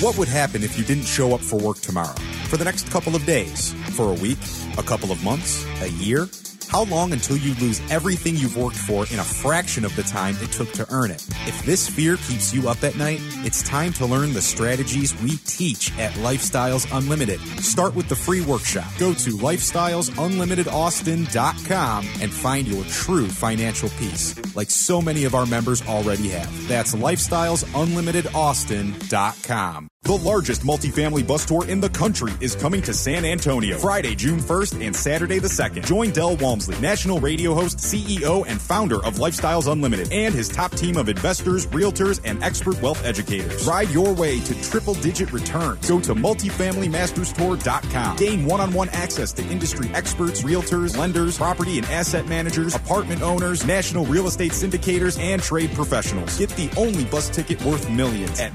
What 0.00 0.18
would 0.18 0.28
happen 0.28 0.62
if 0.62 0.76
you 0.76 0.84
didn't 0.84 1.04
show 1.04 1.34
up 1.34 1.40
for 1.40 1.58
work 1.58 1.78
tomorrow? 1.78 2.14
For 2.48 2.58
the 2.58 2.64
next 2.64 2.90
couple 2.90 3.16
of 3.16 3.24
days? 3.24 3.72
For 3.96 4.10
a 4.10 4.14
week? 4.14 4.38
A 4.76 4.82
couple 4.82 5.10
of 5.10 5.24
months? 5.24 5.64
A 5.80 5.88
year? 5.92 6.28
How 6.74 6.84
long 6.86 7.12
until 7.12 7.36
you 7.36 7.54
lose 7.60 7.80
everything 7.88 8.34
you've 8.34 8.56
worked 8.56 8.74
for 8.74 9.06
in 9.12 9.20
a 9.20 9.22
fraction 9.22 9.84
of 9.84 9.94
the 9.94 10.02
time 10.02 10.34
it 10.40 10.50
took 10.50 10.72
to 10.72 10.84
earn 10.92 11.12
it? 11.12 11.24
If 11.46 11.64
this 11.64 11.88
fear 11.88 12.16
keeps 12.16 12.52
you 12.52 12.68
up 12.68 12.82
at 12.82 12.96
night, 12.96 13.20
it's 13.44 13.62
time 13.62 13.92
to 13.92 14.04
learn 14.04 14.32
the 14.32 14.42
strategies 14.42 15.14
we 15.22 15.36
teach 15.44 15.96
at 16.00 16.10
Lifestyles 16.14 16.88
Unlimited. 16.90 17.38
Start 17.62 17.94
with 17.94 18.08
the 18.08 18.16
free 18.16 18.40
workshop. 18.40 18.90
Go 18.98 19.14
to 19.14 19.36
lifestylesunlimitedaustin.com 19.36 22.08
and 22.20 22.32
find 22.32 22.66
your 22.66 22.82
true 22.86 23.28
financial 23.28 23.88
peace, 23.90 24.34
like 24.56 24.72
so 24.72 25.00
many 25.00 25.26
of 25.26 25.36
our 25.36 25.46
members 25.46 25.80
already 25.86 26.30
have. 26.30 26.66
That's 26.66 26.92
lifestylesunlimitedaustin.com. 26.92 29.88
The 30.04 30.12
largest 30.12 30.62
multifamily 30.64 31.26
bus 31.26 31.46
tour 31.46 31.64
in 31.64 31.80
the 31.80 31.88
country 31.88 32.34
is 32.38 32.54
coming 32.54 32.82
to 32.82 32.92
San 32.92 33.24
Antonio 33.24 33.78
Friday, 33.78 34.14
June 34.14 34.38
1st 34.38 34.86
and 34.86 34.94
Saturday 34.94 35.38
the 35.38 35.48
2nd. 35.48 35.86
Join 35.86 36.10
Del 36.10 36.36
Walmsley, 36.36 36.78
national 36.78 37.20
radio 37.20 37.54
host, 37.54 37.78
CEO, 37.78 38.44
and 38.46 38.60
founder 38.60 39.02
of 39.02 39.14
Lifestyles 39.14 39.72
Unlimited, 39.72 40.12
and 40.12 40.34
his 40.34 40.50
top 40.50 40.72
team 40.72 40.98
of 40.98 41.08
investors, 41.08 41.66
realtors, 41.68 42.20
and 42.22 42.44
expert 42.44 42.82
wealth 42.82 43.02
educators. 43.02 43.66
Ride 43.66 43.88
your 43.88 44.12
way 44.12 44.40
to 44.40 44.62
triple 44.62 44.92
digit 44.92 45.32
returns. 45.32 45.88
Go 45.88 45.98
to 46.00 46.14
multifamilymasterstour.com. 46.14 48.16
Gain 48.16 48.44
one 48.44 48.60
on 48.60 48.74
one 48.74 48.90
access 48.90 49.32
to 49.32 49.42
industry 49.44 49.88
experts, 49.94 50.42
realtors, 50.42 50.98
lenders, 50.98 51.38
property 51.38 51.78
and 51.78 51.86
asset 51.86 52.28
managers, 52.28 52.74
apartment 52.74 53.22
owners, 53.22 53.64
national 53.64 54.04
real 54.04 54.26
estate 54.26 54.52
syndicators, 54.52 55.18
and 55.18 55.42
trade 55.42 55.70
professionals. 55.70 56.36
Get 56.36 56.50
the 56.50 56.70
only 56.76 57.06
bus 57.06 57.30
ticket 57.30 57.64
worth 57.64 57.88
millions 57.88 58.38
at 58.38 58.52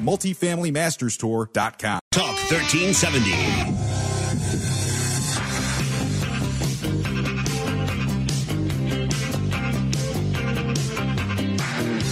Talk 2.12 2.36
1370. 2.52 4.39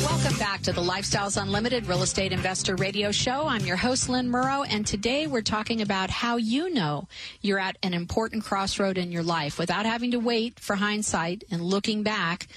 Welcome 0.04 0.38
back 0.40 0.62
to 0.64 0.72
the 0.74 0.82
Lifestyles 0.82 1.42
Unlimited 1.42 1.88
Real 1.88 2.04
Estate 2.04 2.32
Investor 2.32 2.76
Radio 2.76 3.12
Show. 3.12 3.48
I'm 3.48 3.66
your 3.66 3.76
host, 3.78 4.10
Lynn 4.10 4.30
Murrow, 4.30 4.66
and 4.68 4.86
today 4.86 5.28
we're 5.28 5.42
talking 5.42 5.82
about 5.82 6.10
how 6.10 6.38
you 6.38 6.74
know 6.74 7.08
you're 7.42 7.60
at 7.60 7.78
an 7.84 7.94
important 7.94 8.44
crossroad 8.44 8.98
in 8.98 9.12
your 9.12 9.24
life 9.24 9.60
without 9.60 9.86
having 9.86 10.12
to 10.12 10.18
wait 10.20 10.60
for 10.60 10.76
hindsight 10.76 11.44
and 11.52 11.62
looking 11.62 12.04
back, 12.04 12.48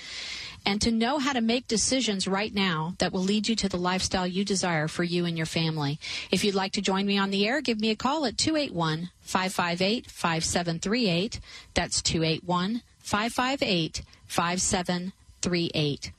and 0.65 0.81
to 0.83 0.91
know 0.91 1.19
how 1.19 1.33
to 1.33 1.41
make 1.41 1.67
decisions 1.67 2.29
right 2.29 2.55
now 2.55 2.95
that 2.99 3.13
will 3.13 3.23
lead 3.23 3.49
you 3.49 3.57
to 3.57 3.69
the 3.69 3.77
lifestyle 3.77 4.27
you 4.27 4.45
desire 4.45 4.89
for 4.89 5.05
you 5.05 5.25
and 5.25 5.37
your 5.37 5.47
family. 5.47 5.99
If 6.31 6.45
you'd 6.45 6.55
like 6.55 6.73
to 6.73 6.83
join 6.83 7.07
me 7.07 7.19
on 7.19 7.31
the 7.31 7.47
air, 7.47 7.61
give 7.61 7.81
me 7.81 7.91
a 7.91 7.97
call 7.97 8.25
at 8.27 8.39
281 8.39 9.11
558 9.21 10.11
5738. 10.11 11.41
That's 11.75 12.03
281 12.03 12.83
558 13.01 14.03
5738. 14.27 16.13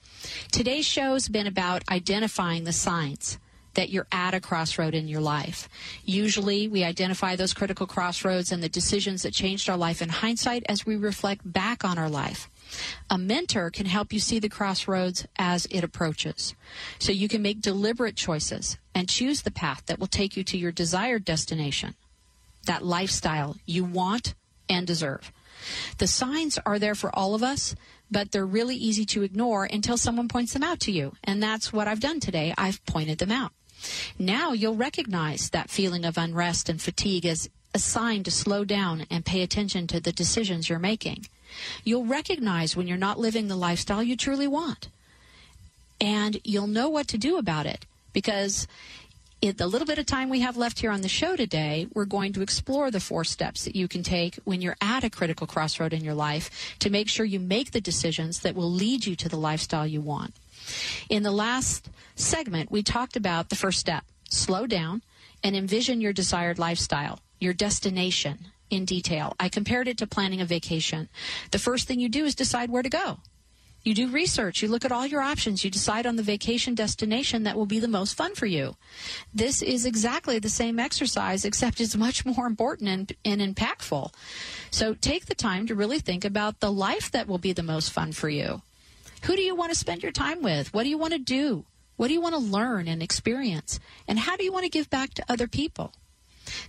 Today's 0.51 0.85
show's 0.85 1.27
been 1.27 1.47
about 1.47 1.83
identifying 1.89 2.63
the 2.63 2.73
signs 2.73 3.39
that 3.73 3.89
you're 3.89 4.07
at 4.11 4.33
a 4.33 4.39
crossroad 4.39 4.93
in 4.93 5.07
your 5.07 5.21
life. 5.21 5.69
Usually, 6.03 6.67
we 6.67 6.83
identify 6.83 7.35
those 7.35 7.53
critical 7.53 7.87
crossroads 7.87 8.51
and 8.51 8.61
the 8.61 8.69
decisions 8.69 9.23
that 9.23 9.33
changed 9.33 9.69
our 9.69 9.77
life 9.77 10.01
in 10.01 10.09
hindsight 10.09 10.63
as 10.67 10.85
we 10.85 10.95
reflect 10.95 11.49
back 11.51 11.85
on 11.85 11.97
our 11.97 12.09
life. 12.09 12.49
A 13.09 13.17
mentor 13.17 13.69
can 13.69 13.85
help 13.85 14.13
you 14.13 14.19
see 14.19 14.39
the 14.39 14.49
crossroads 14.49 15.27
as 15.37 15.67
it 15.69 15.83
approaches. 15.83 16.55
So 16.99 17.11
you 17.11 17.27
can 17.27 17.41
make 17.41 17.61
deliberate 17.61 18.15
choices 18.15 18.77
and 18.95 19.09
choose 19.09 19.41
the 19.41 19.51
path 19.51 19.83
that 19.85 19.99
will 19.99 20.07
take 20.07 20.37
you 20.37 20.43
to 20.45 20.57
your 20.57 20.71
desired 20.71 21.25
destination, 21.25 21.95
that 22.65 22.85
lifestyle 22.85 23.57
you 23.65 23.83
want 23.83 24.33
and 24.69 24.87
deserve. 24.87 25.31
The 25.97 26.07
signs 26.07 26.57
are 26.65 26.79
there 26.79 26.95
for 26.95 27.13
all 27.15 27.35
of 27.35 27.43
us, 27.43 27.75
but 28.09 28.31
they're 28.31 28.45
really 28.45 28.75
easy 28.75 29.05
to 29.05 29.23
ignore 29.23 29.65
until 29.65 29.97
someone 29.97 30.27
points 30.27 30.53
them 30.53 30.63
out 30.63 30.79
to 30.81 30.91
you. 30.91 31.13
And 31.23 31.41
that's 31.41 31.71
what 31.71 31.87
I've 31.87 31.99
done 31.99 32.19
today. 32.19 32.53
I've 32.57 32.83
pointed 32.85 33.19
them 33.19 33.31
out. 33.31 33.51
Now 34.19 34.53
you'll 34.53 34.75
recognize 34.75 35.49
that 35.49 35.69
feeling 35.69 36.05
of 36.05 36.17
unrest 36.17 36.69
and 36.69 36.81
fatigue 36.81 37.25
as 37.25 37.49
a 37.73 37.79
sign 37.79 38.23
to 38.23 38.31
slow 38.31 38.65
down 38.65 39.05
and 39.09 39.25
pay 39.25 39.41
attention 39.41 39.87
to 39.87 39.99
the 39.99 40.11
decisions 40.11 40.69
you're 40.69 40.79
making. 40.79 41.25
You'll 41.83 42.05
recognize 42.05 42.75
when 42.75 42.87
you're 42.87 42.97
not 42.97 43.19
living 43.19 43.47
the 43.47 43.55
lifestyle 43.55 44.03
you 44.03 44.15
truly 44.15 44.47
want. 44.47 44.89
And 45.99 46.39
you'll 46.43 46.67
know 46.67 46.89
what 46.89 47.07
to 47.09 47.17
do 47.17 47.37
about 47.37 47.65
it 47.65 47.85
because 48.13 48.67
in 49.41 49.55
the 49.57 49.67
little 49.67 49.87
bit 49.87 49.97
of 49.97 50.05
time 50.05 50.29
we 50.29 50.41
have 50.41 50.55
left 50.55 50.79
here 50.79 50.91
on 50.91 51.01
the 51.01 51.09
show 51.09 51.35
today, 51.35 51.87
we're 51.93 52.05
going 52.05 52.31
to 52.33 52.41
explore 52.41 52.91
the 52.91 52.99
four 52.99 53.23
steps 53.23 53.65
that 53.65 53.75
you 53.75 53.87
can 53.87 54.03
take 54.03 54.35
when 54.43 54.61
you're 54.61 54.77
at 54.81 55.03
a 55.03 55.09
critical 55.09 55.47
crossroad 55.47 55.93
in 55.93 56.03
your 56.03 56.13
life 56.13 56.75
to 56.79 56.89
make 56.89 57.09
sure 57.09 57.25
you 57.25 57.39
make 57.39 57.71
the 57.71 57.81
decisions 57.81 58.41
that 58.41 58.55
will 58.55 58.71
lead 58.71 59.05
you 59.05 59.15
to 59.15 59.27
the 59.27 59.37
lifestyle 59.37 59.87
you 59.87 59.99
want. 59.99 60.33
In 61.09 61.23
the 61.23 61.31
last 61.31 61.89
segment, 62.15 62.71
we 62.71 62.83
talked 62.83 63.15
about 63.15 63.49
the 63.49 63.55
first 63.55 63.79
step 63.79 64.03
slow 64.29 64.67
down 64.67 65.01
and 65.43 65.55
envision 65.55 66.01
your 66.01 66.13
desired 66.13 66.59
lifestyle, 66.59 67.19
your 67.39 67.53
destination 67.53 68.45
in 68.71 68.85
detail. 68.85 69.35
I 69.39 69.49
compared 69.49 69.87
it 69.87 69.97
to 69.99 70.07
planning 70.07 70.41
a 70.41 70.45
vacation. 70.45 71.09
The 71.51 71.59
first 71.59 71.87
thing 71.87 71.99
you 71.99 72.09
do 72.09 72.25
is 72.25 72.33
decide 72.33 72.69
where 72.69 72.83
to 72.83 72.89
go. 72.89 73.19
You 73.83 73.95
do 73.95 74.09
research. 74.09 74.61
You 74.61 74.67
look 74.67 74.85
at 74.85 74.91
all 74.91 75.07
your 75.07 75.21
options. 75.21 75.63
You 75.63 75.71
decide 75.71 76.05
on 76.05 76.15
the 76.15 76.23
vacation 76.23 76.75
destination 76.75 77.43
that 77.43 77.55
will 77.55 77.65
be 77.65 77.79
the 77.79 77.87
most 77.87 78.13
fun 78.13 78.35
for 78.35 78.45
you. 78.45 78.75
This 79.33 79.63
is 79.63 79.85
exactly 79.85 80.37
the 80.37 80.49
same 80.49 80.79
exercise, 80.79 81.45
except 81.45 81.81
it's 81.81 81.95
much 81.95 82.23
more 82.23 82.45
important 82.45 82.89
and, 82.89 83.13
and 83.25 83.55
impactful. 83.55 84.13
So 84.69 84.93
take 84.93 85.25
the 85.25 85.35
time 85.35 85.65
to 85.65 85.75
really 85.75 85.99
think 85.99 86.23
about 86.23 86.59
the 86.59 86.71
life 86.71 87.09
that 87.11 87.27
will 87.27 87.39
be 87.39 87.53
the 87.53 87.63
most 87.63 87.91
fun 87.91 88.11
for 88.11 88.29
you. 88.29 88.61
Who 89.23 89.35
do 89.35 89.41
you 89.41 89.55
want 89.55 89.71
to 89.71 89.77
spend 89.77 90.03
your 90.03 90.11
time 90.11 90.43
with? 90.43 90.73
What 90.73 90.83
do 90.83 90.89
you 90.89 90.97
want 90.97 91.13
to 91.13 91.19
do? 91.19 91.65
What 91.97 92.07
do 92.07 92.13
you 92.13 92.21
want 92.21 92.35
to 92.35 92.41
learn 92.41 92.87
and 92.87 93.01
experience? 93.01 93.79
And 94.07 94.19
how 94.19 94.35
do 94.35 94.43
you 94.43 94.51
want 94.51 94.63
to 94.63 94.69
give 94.69 94.89
back 94.89 95.13
to 95.15 95.25
other 95.27 95.47
people? 95.47 95.93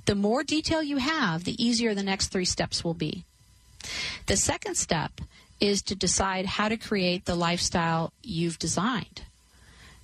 The 0.05 0.15
more 0.15 0.43
detail 0.43 0.83
you 0.83 0.97
have, 0.97 1.45
the 1.45 1.63
easier 1.63 1.95
the 1.95 2.03
next 2.03 2.29
three 2.29 2.45
steps 2.45 2.83
will 2.83 2.95
be. 2.95 3.25
The 4.27 4.37
second 4.37 4.77
step 4.77 5.21
is 5.61 5.83
to 5.83 5.95
decide 5.95 6.47
how 6.47 6.69
to 6.69 6.77
create 6.77 7.25
the 7.25 7.37
lifestyle 7.37 8.13
you've 8.23 8.59
designed. 8.59 9.23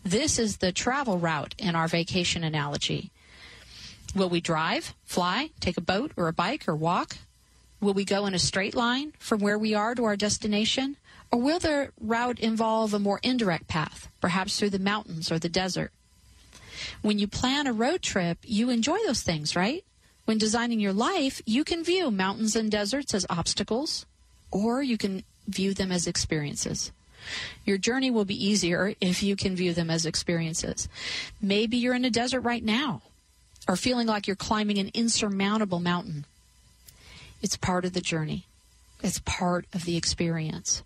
This 0.05 0.39
is 0.39 0.59
the 0.59 0.73
travel 0.73 1.19
route 1.19 1.55
in 1.59 1.75
our 1.75 1.89
vacation 1.89 2.45
analogy. 2.45 3.11
Will 4.15 4.29
we 4.29 4.41
drive, 4.41 4.95
fly, 5.05 5.51
take 5.61 5.77
a 5.77 5.83
boat 5.83 6.13
or 6.17 6.29
a 6.29 6.33
bike 6.33 6.69
or 6.69 6.77
walk? 6.77 7.17
Will 7.81 7.93
we 7.93 8.05
go 8.05 8.27
in 8.27 8.35
a 8.35 8.39
straight 8.39 8.75
line 8.75 9.13
from 9.19 9.41
where 9.41 9.59
we 9.59 9.75
are 9.75 9.95
to 9.95 10.05
our 10.05 10.17
destination? 10.17 10.97
Or 11.31 11.41
will 11.41 11.59
the 11.59 11.91
route 12.01 12.39
involve 12.39 12.95
a 12.95 12.99
more 12.99 13.21
indirect 13.23 13.69
path, 13.69 14.09
perhaps 14.21 14.59
through 14.59 14.71
the 14.71 14.79
mountains 14.79 15.31
or 15.31 15.39
the 15.39 15.49
desert? 15.49 15.93
When 17.03 17.19
you 17.19 17.27
plan 17.27 17.67
a 17.67 17.73
road 17.73 18.03
trip, 18.03 18.39
you 18.43 18.71
enjoy 18.71 18.99
those 19.07 19.23
things, 19.23 19.57
right? 19.57 19.85
When 20.25 20.39
designing 20.39 20.81
your 20.81 20.93
life, 20.93 21.41
you 21.47 21.65
can 21.65 21.83
view 21.83 22.11
mountains 22.11 22.55
and 22.55 22.71
deserts 22.71 23.15
as 23.15 23.27
obstacles, 23.31 24.05
or 24.51 24.83
you 24.83 24.99
can 24.99 25.25
view 25.47 25.73
them 25.73 25.91
as 25.91 26.07
experiences. 26.07 26.93
Your 27.65 27.79
journey 27.79 28.11
will 28.11 28.25
be 28.25 28.47
easier 28.47 28.95
if 29.01 29.23
you 29.23 29.37
can 29.37 29.57
view 29.57 29.73
them 29.73 29.91
as 29.91 30.07
experiences. 30.07 30.89
Maybe 31.41 31.77
you're 31.77 31.95
in 31.95 32.05
a 32.05 32.11
desert 32.11 32.41
right 32.41 32.63
now, 32.63 33.03
or 33.67 33.77
feeling 33.77 34.07
like 34.07 34.27
you're 34.27 34.37
climbing 34.37 34.79
an 34.79 34.91
insurmountable 34.95 35.81
mountain. 35.81 36.27
It's 37.43 37.57
part 37.57 37.85
of 37.85 37.93
the 37.93 38.01
journey, 38.01 38.45
it's 39.03 39.21
part 39.21 39.67
of 39.73 39.85
the 39.85 39.97
experience. 39.97 40.83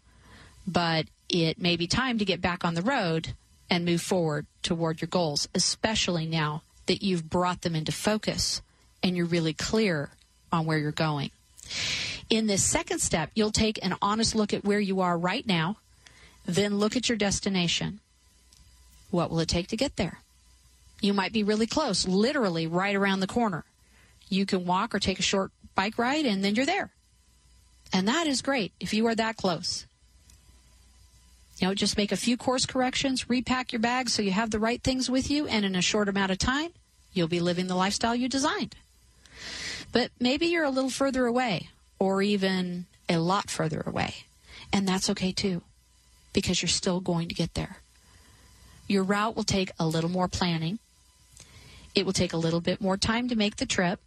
But 0.67 1.07
it 1.29 1.61
may 1.61 1.77
be 1.77 1.87
time 1.87 2.19
to 2.19 2.25
get 2.25 2.41
back 2.41 2.65
on 2.65 2.75
the 2.75 2.83
road 2.83 3.35
and 3.73 3.87
move 3.87 4.03
forward 4.03 4.45
toward 4.63 5.01
your 5.01 5.09
goals, 5.09 5.49
especially 5.55 6.27
now 6.27 6.63
that 6.85 7.03
you've 7.03 7.31
brought 7.31 7.63
them 7.63 7.75
into 7.75 7.91
focus 7.91 8.61
and 9.03 9.17
you're 9.17 9.25
really 9.25 9.55
clear 9.55 10.11
on 10.53 10.67
where 10.67 10.77
you're 10.77 10.93
going. 10.93 11.31
In 12.29 12.49
this 12.49 12.63
second 12.63 12.99
step, 12.99 13.31
you'll 13.35 13.51
take 13.51 13.83
an 13.83 13.97
honest 14.03 14.35
look 14.35 14.53
at 14.53 14.63
where 14.63 14.79
you 14.79 15.01
are 15.01 15.17
right 15.17 15.47
now, 15.47 15.79
then 16.45 16.77
look 16.77 16.97
at 16.97 17.09
your 17.09 17.17
destination. 17.17 18.01
What 19.11 19.31
will 19.31 19.41
it 19.41 19.49
take 19.49 19.69
to 19.69 19.77
get 19.79 19.97
there? 19.97 20.19
You 21.01 21.15
might 21.15 21.33
be 21.33 21.43
really 21.43 21.67
close, 21.67 22.07
literally 22.07 22.67
right 22.67 22.95
around 22.95 23.21
the 23.21 23.27
corner. 23.27 23.65
You 24.29 24.45
can 24.45 24.67
walk 24.67 24.95
or 24.95 24.99
take 24.99 25.19
a 25.19 25.23
short 25.23 25.51
bike 25.75 25.97
ride, 25.97 26.27
and 26.27 26.45
then 26.45 26.57
you're 26.57 26.67
there. 26.67 26.91
And 27.91 28.07
that 28.07 28.27
is 28.27 28.43
great 28.43 28.73
if 28.81 28.93
you 28.93 29.07
are 29.07 29.15
that 29.15 29.39
close. 29.39 29.87
You 31.59 31.69
know, 31.69 31.75
just 31.75 31.97
make 31.97 32.13
a 32.13 32.17
few 32.17 32.37
course 32.37 32.67
corrections, 32.67 33.29
repack 33.29 33.73
your 33.73 33.81
bags 33.81 34.13
so 34.13 34.23
you 34.23 34.33
have 34.33 34.51
the 34.51 34.59
right 34.59 34.83
things 34.83 35.09
with 35.09 35.31
you, 35.31 35.47
and 35.47 35.65
in 35.65 35.77
a 35.77 35.83
short 35.83 36.09
amount 36.09 36.33
of 36.33 36.39
time, 36.39 36.71
you'll 37.13 37.29
be 37.29 37.41
living 37.41 37.67
the 37.67 37.77
lifestyle 37.77 38.17
you 38.17 38.29
designed. 38.29 38.75
But 39.93 40.11
maybe 40.19 40.47
you're 40.47 40.65
a 40.65 40.71
little 40.71 40.91
further 40.91 41.27
away, 41.27 41.69
or 41.99 42.23
even 42.23 42.87
a 43.09 43.19
lot 43.19 43.51
further 43.51 43.83
away. 43.87 44.25
And 44.73 44.89
that's 44.89 45.11
okay 45.11 45.33
too, 45.33 45.63
because 46.33 46.63
you're 46.63 46.69
still 46.69 47.01
going 47.01 47.29
to 47.29 47.35
get 47.35 47.55
there. 47.55 47.77
Your 48.89 49.05
route 49.05 49.37
will 49.37 49.45
take 49.45 49.71
a 49.79 49.87
little 49.87 50.11
more 50.11 50.29
planning. 50.29 50.79
It 51.95 52.07
will 52.07 52.13
take 52.13 52.33
a 52.33 52.39
little 52.39 52.61
bit 52.61 52.81
more 52.81 52.97
time 52.97 53.29
to 53.29 53.37
make 53.37 53.57
the 53.57 53.67
trip. 53.67 54.01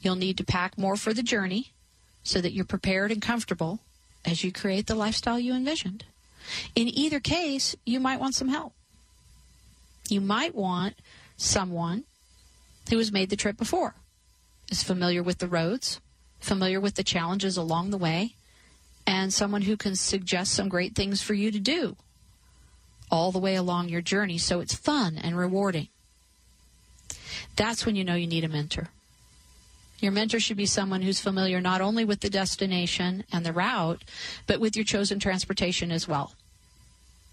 You'll 0.00 0.16
need 0.16 0.38
to 0.38 0.44
pack 0.44 0.76
more 0.76 0.96
for 0.96 1.12
the 1.12 1.22
journey 1.22 1.72
so 2.22 2.40
that 2.40 2.52
you're 2.52 2.64
prepared 2.64 3.12
and 3.12 3.20
comfortable 3.22 3.80
as 4.24 4.42
you 4.42 4.50
create 4.50 4.86
the 4.86 4.94
lifestyle 4.94 5.38
you 5.38 5.54
envisioned. 5.54 6.04
In 6.74 6.88
either 6.88 7.20
case, 7.20 7.76
you 7.84 8.00
might 8.00 8.20
want 8.20 8.34
some 8.34 8.48
help. 8.48 8.72
You 10.08 10.20
might 10.20 10.54
want 10.54 10.96
someone 11.36 12.04
who 12.90 12.98
has 12.98 13.12
made 13.12 13.30
the 13.30 13.36
trip 13.36 13.56
before, 13.56 13.94
is 14.70 14.82
familiar 14.82 15.22
with 15.22 15.38
the 15.38 15.48
roads, 15.48 16.00
familiar 16.40 16.80
with 16.80 16.94
the 16.94 17.04
challenges 17.04 17.56
along 17.56 17.90
the 17.90 17.98
way, 17.98 18.34
and 19.06 19.32
someone 19.32 19.62
who 19.62 19.76
can 19.76 19.96
suggest 19.96 20.52
some 20.52 20.68
great 20.68 20.94
things 20.94 21.22
for 21.22 21.34
you 21.34 21.50
to 21.50 21.58
do 21.58 21.96
all 23.10 23.32
the 23.32 23.38
way 23.38 23.54
along 23.54 23.88
your 23.88 24.00
journey 24.00 24.38
so 24.38 24.60
it's 24.60 24.74
fun 24.74 25.16
and 25.16 25.36
rewarding. 25.36 25.88
That's 27.56 27.86
when 27.86 27.96
you 27.96 28.04
know 28.04 28.14
you 28.14 28.26
need 28.26 28.44
a 28.44 28.48
mentor. 28.48 28.88
Your 30.04 30.12
mentor 30.12 30.38
should 30.38 30.58
be 30.58 30.66
someone 30.66 31.00
who's 31.00 31.18
familiar 31.18 31.62
not 31.62 31.80
only 31.80 32.04
with 32.04 32.20
the 32.20 32.28
destination 32.28 33.24
and 33.32 33.42
the 33.42 33.54
route, 33.54 34.04
but 34.46 34.60
with 34.60 34.76
your 34.76 34.84
chosen 34.84 35.18
transportation 35.18 35.90
as 35.90 36.06
well. 36.06 36.34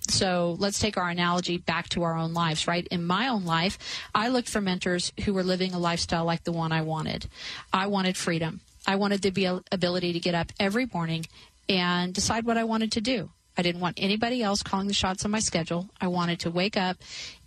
So 0.08 0.56
let's 0.58 0.80
take 0.80 0.96
our 0.96 1.10
analogy 1.10 1.58
back 1.58 1.90
to 1.90 2.04
our 2.04 2.16
own 2.16 2.34
lives, 2.34 2.68
right? 2.68 2.88
In 2.88 3.06
my 3.06 3.28
own 3.28 3.44
life, 3.44 3.78
I 4.16 4.30
looked 4.30 4.48
for 4.48 4.62
mentors 4.62 5.12
who 5.26 5.34
were 5.34 5.44
living 5.44 5.74
a 5.74 5.80
lifestyle 5.80 6.24
like 6.24 6.46
the 6.46 6.54
one 6.54 6.72
I 6.72 6.82
wanted. 6.82 7.28
I 7.74 7.88
wanted 7.88 8.16
freedom. 8.16 8.62
I 8.88 8.96
wanted 8.96 9.22
the 9.22 9.62
ability 9.70 10.14
to 10.14 10.20
get 10.22 10.34
up 10.34 10.54
every 10.58 10.88
morning 10.94 11.26
and 11.68 12.14
decide 12.14 12.46
what 12.46 12.58
I 12.58 12.64
wanted 12.64 12.94
to 12.94 13.02
do. 13.02 13.32
I 13.58 13.64
didn't 13.64 13.82
want 13.82 14.00
anybody 14.00 14.42
else 14.42 14.64
calling 14.64 14.88
the 14.88 14.94
shots 14.94 15.26
on 15.26 15.32
my 15.32 15.42
schedule. 15.42 15.90
I 16.00 16.08
wanted 16.08 16.40
to 16.40 16.50
wake 16.50 16.78
up 16.78 16.96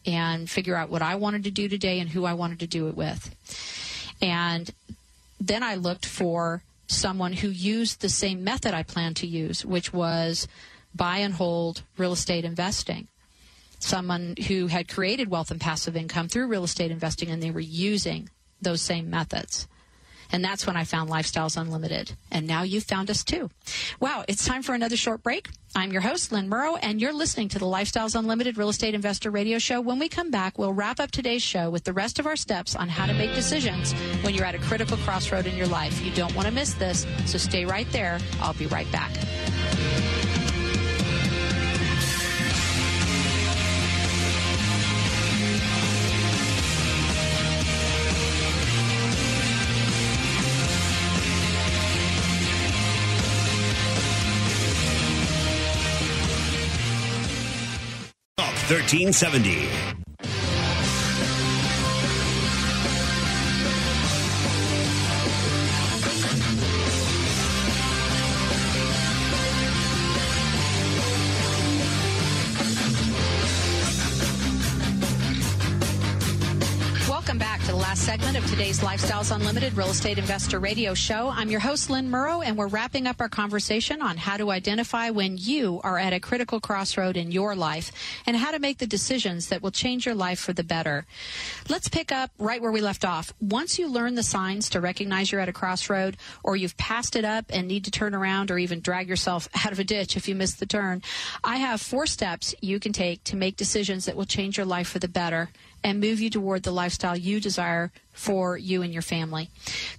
and 0.05 0.51
figure 0.51 0.77
out 0.77 0.91
what 0.91 1.01
I 1.01 1.15
wanted 1.15 1.45
to 1.45 1.51
do 1.51 1.67
today 1.67 1.99
and 1.99 2.11
who 2.11 2.27
I 2.27 2.35
wanted 2.35 2.61
to 2.61 2.67
do 2.67 2.89
it 2.89 2.95
with. 2.95 3.35
And 4.21 4.71
then 5.46 5.62
I 5.62 5.74
looked 5.74 6.07
for 6.07 6.62
someone 6.87 7.33
who 7.33 7.48
used 7.48 8.00
the 8.00 8.09
same 8.09 8.44
method 8.44 8.74
I 8.74 8.83
planned 8.83 9.16
to 9.16 9.26
use, 9.26 9.64
which 9.64 9.92
was 9.92 10.48
buy 10.94 11.18
and 11.18 11.35
hold 11.35 11.83
real 11.98 12.12
estate 12.12 12.44
investing. 12.44 13.09
Someone 13.78 14.37
who 14.48 14.68
had 14.68 14.88
created 14.88 15.30
wealth 15.30 15.50
and 15.50 15.61
passive 15.61 15.96
income 15.96 16.28
through 16.28 16.46
real 16.46 16.64
estate 16.64 16.90
investing 16.90 17.30
and 17.30 17.42
they 17.42 17.50
were 17.50 17.61
using 17.61 18.30
those 18.62 18.80
same 18.80 19.11
methods. 19.11 19.68
And 20.33 20.45
that's 20.45 20.67
when 20.67 20.77
I 20.77 20.85
found 20.85 21.11
Lifestyles 21.11 21.57
Unlimited. 21.57 22.13
And 22.31 22.47
now 22.47 22.63
you've 22.63 22.85
found 22.85 23.11
us 23.11 23.25
too. 23.25 23.51
Wow, 24.01 24.25
it's 24.29 24.45
time 24.45 24.63
for 24.63 24.75
another 24.75 24.97
short 24.97 25.23
break. 25.23 25.49
I'm 25.77 25.93
your 25.93 26.03
host, 26.03 26.31
Lynn 26.31 26.49
Murrow, 26.49 26.79
and 26.81 27.01
you're 27.01 27.13
listening 27.13 27.49
to 27.49 27.59
the 27.59 27.67
Lifestyles 27.67 28.15
Unlimited 28.15 28.57
Real 28.57 28.69
Estate 28.69 28.95
Investor 28.95 29.31
Radio 29.31 29.59
Show. 29.59 29.81
When 29.81 29.99
we 29.99 30.09
come 30.09 30.31
back, 30.31 30.57
we'll 30.57 30.73
wrap 30.73 31.01
up 31.01 31.11
today's 31.11 31.43
show 31.43 31.69
with 31.69 31.83
the 31.83 31.93
rest 31.93 32.21
of 32.21 32.27
our 32.27 32.37
steps 32.37 32.77
on 32.77 32.89
how 32.89 33.07
to 33.07 33.15
make 33.15 33.35
decisions 33.35 33.93
when 34.23 34.35
you're 34.35 34.45
at 34.45 34.55
a 34.55 34.61
critical 34.61 34.97
crossroad 34.99 35.47
in 35.47 35.57
your 35.57 35.67
life. 35.67 36.01
You 36.05 36.13
don't 36.13 36.35
want 36.37 36.47
to 36.47 36.55
miss 36.55 36.75
this, 36.75 37.07
so 37.27 37.39
stay 37.39 37.65
right 37.65 37.91
there. 37.91 38.21
I'll 38.41 38.55
be 38.55 38.67
right 38.67 38.91
back. 38.93 39.11
1370. 58.68 60.04
Talk 77.75 77.81
1370. 77.81 78.05
segment 78.05 78.37
of 78.37 78.47
today's 78.51 78.81
Lifestyles 78.81 79.35
Unlimited 79.35 79.77
Real 79.77 79.89
Estate 79.89 80.19
Investor 80.19 80.61
Radio 80.61 80.95
Show. 80.95 81.29
I'm 81.29 81.51
your 81.51 81.61
host, 81.61 81.91
Lynn 81.91 82.11
Murrow, 82.11 82.45
and 82.45 82.57
we're 82.57 82.69
wrapping 82.69 83.07
up 83.07 83.21
our 83.21 83.29
conversation 83.29 84.03
on 84.03 84.17
how 84.17 84.37
to 84.37 84.51
identify 84.51 85.11
when 85.11 85.37
you 85.39 85.81
are 85.83 85.99
at 85.99 86.13
a 86.13 86.21
critical 86.21 86.61
crossroad 86.61 87.17
in 87.17 87.33
your 87.33 87.57
life 87.57 87.91
and 88.27 88.37
how 88.37 88.51
to 88.51 88.59
make 88.59 88.79
the 88.79 88.87
decisions 88.87 89.49
that 89.49 89.63
will 89.63 89.71
change 89.71 90.07
your 90.07 90.15
life 90.15 90.39
for 90.39 90.53
the 90.53 90.63
better. 90.63 91.07
Let's 91.69 91.89
pick 91.89 92.13
up 92.13 92.31
right 92.39 92.61
where 92.61 92.71
we 92.71 92.81
left 92.81 93.05
off. 93.05 93.33
Once 93.41 93.79
you 93.79 93.89
learn 93.89 94.15
the 94.15 94.23
signs 94.23 94.69
to 94.71 94.81
recognize 94.81 95.33
you're 95.33 95.41
at 95.41 95.49
a 95.49 95.53
crossroad 95.53 96.17
or 96.43 96.57
you've 96.57 96.77
passed 96.77 97.17
it 97.17 97.25
up 97.25 97.47
and 97.49 97.67
need 97.67 97.85
to 97.87 97.91
turn 97.91 98.15
around 98.15 98.51
or 98.51 98.59
even 98.59 98.81
drag 98.81 99.09
yourself 99.09 99.49
out 99.65 99.73
of 99.73 99.79
a 99.79 99.85
ditch 99.85 100.17
if 100.17 100.29
you 100.29 100.35
miss 100.35 100.55
the 100.55 100.67
turn, 100.67 101.03
I 101.43 101.57
have 101.57 101.81
four 101.81 102.07
steps 102.07 102.55
you 102.61 102.79
can 102.79 102.93
take 102.93 103.25
to 103.25 103.37
make 103.37 103.57
decisions 103.57 104.05
that 104.05 104.17
will 104.17 104.27
change 104.27 104.57
your 104.57 104.67
life 104.67 104.89
for 104.89 104.99
the 105.01 105.09
better 105.09 105.51
and 105.85 106.01
move 106.01 106.18
you 106.18 106.31
toward 106.31 106.62
the 106.62 106.73
lifestyle 106.73 107.16
you 107.16 107.38
desire 107.38 107.92
for 108.12 108.57
you 108.57 108.81
and 108.81 108.92
your 108.92 109.03
family. 109.03 109.51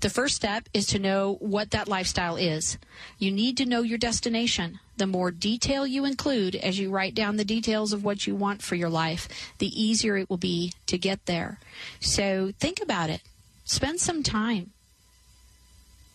The 0.02 0.10
first 0.10 0.36
step 0.36 0.68
is 0.74 0.88
to 0.88 1.00
know 1.00 1.38
what 1.40 1.72
that 1.72 1.88
lifestyle 1.88 2.36
is. 2.36 2.80
You 3.20 3.32
need 3.32 3.56
to 3.58 3.66
know 3.66 3.84
your 3.84 4.00
destination. 4.00 4.80
The 4.98 5.06
more 5.06 5.30
detail 5.30 5.86
you 5.86 6.04
include 6.04 6.56
as 6.56 6.80
you 6.80 6.90
write 6.90 7.14
down 7.14 7.38
the 7.38 7.46
details 7.46 7.94
of 7.94 8.04
what 8.04 8.26
you 8.26 8.36
want 8.36 8.64
for 8.64 8.74
your 8.74 8.90
life, 8.90 9.30
the 9.60 9.82
easier 9.82 10.18
it 10.18 10.30
will 10.30 10.38
be 10.38 10.74
to 10.88 10.98
get 10.98 11.28
there. 11.28 11.60
So 12.00 12.52
think 12.60 12.82
about 12.82 13.12
it. 13.12 13.22
Spend 13.64 14.00
some 14.00 14.24
time. 14.24 14.72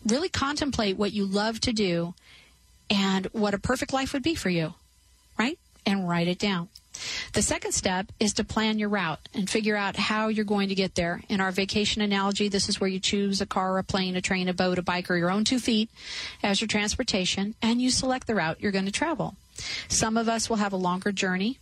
Really 0.05 0.29
contemplate 0.29 0.97
what 0.97 1.13
you 1.13 1.25
love 1.25 1.61
to 1.61 1.71
do 1.71 2.13
and 2.89 3.27
what 3.27 3.53
a 3.53 3.59
perfect 3.59 3.93
life 3.93 4.11
would 4.11 4.23
be 4.23 4.35
for 4.35 4.49
you? 4.49 4.73
And 5.85 6.07
write 6.07 6.27
it 6.27 6.39
down. 6.39 6.69
The 7.33 7.41
second 7.41 7.71
step 7.71 8.11
is 8.19 8.33
to 8.33 8.43
plan 8.43 8.77
your 8.77 8.89
route 8.89 9.27
and 9.33 9.49
figure 9.49 9.75
out 9.75 9.95
how 9.95 10.27
you're 10.27 10.45
going 10.45 10.69
to 10.69 10.75
get 10.75 10.95
there. 10.95 11.21
In 11.29 11.41
our 11.41 11.51
vacation 11.51 12.01
analogy, 12.01 12.47
this 12.47 12.69
is 12.69 12.79
where 12.79 12.89
you 12.89 12.99
choose 12.99 13.41
a 13.41 13.45
car, 13.45 13.77
a 13.77 13.83
plane, 13.83 14.15
a 14.15 14.21
train, 14.21 14.47
a 14.47 14.53
boat, 14.53 14.77
a 14.77 14.81
bike, 14.81 15.09
or 15.09 15.15
your 15.15 15.31
own 15.31 15.43
two 15.43 15.59
feet 15.59 15.89
as 16.43 16.61
your 16.61 16.67
transportation, 16.67 17.55
and 17.61 17.81
you 17.81 17.89
select 17.89 18.27
the 18.27 18.35
route 18.35 18.61
you're 18.61 18.71
going 18.71 18.85
to 18.85 18.91
travel. 18.91 19.35
Some 19.87 20.17
of 20.17 20.27
us 20.27 20.49
will 20.49 20.57
have 20.57 20.73
a 20.73 20.77
longer 20.77 21.11
journey. 21.11 21.59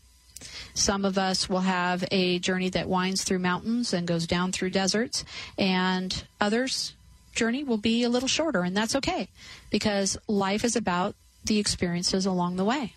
Some 0.74 1.06
of 1.06 1.18
us 1.18 1.50
will 1.50 1.62
have 1.62 2.06
a 2.12 2.40
journey 2.40 2.70
that 2.70 2.88
winds 2.88 3.24
through 3.24 3.40
mountains 3.40 3.94
and 3.94 4.08
goes 4.08 4.26
down 4.26 4.52
through 4.52 4.70
deserts, 4.72 5.26
and 5.58 6.24
others' 6.40 6.94
journey 7.36 7.64
will 7.64 7.78
be 7.78 8.04
a 8.04 8.10
little 8.10 8.30
shorter, 8.30 8.62
and 8.62 8.76
that's 8.76 8.96
okay 8.96 9.28
because 9.70 10.18
life 10.28 10.64
is 10.64 10.76
about 10.76 11.16
the 11.46 11.60
experiences 11.60 12.26
along 12.26 12.56
the 12.56 12.66
way. 12.66 12.94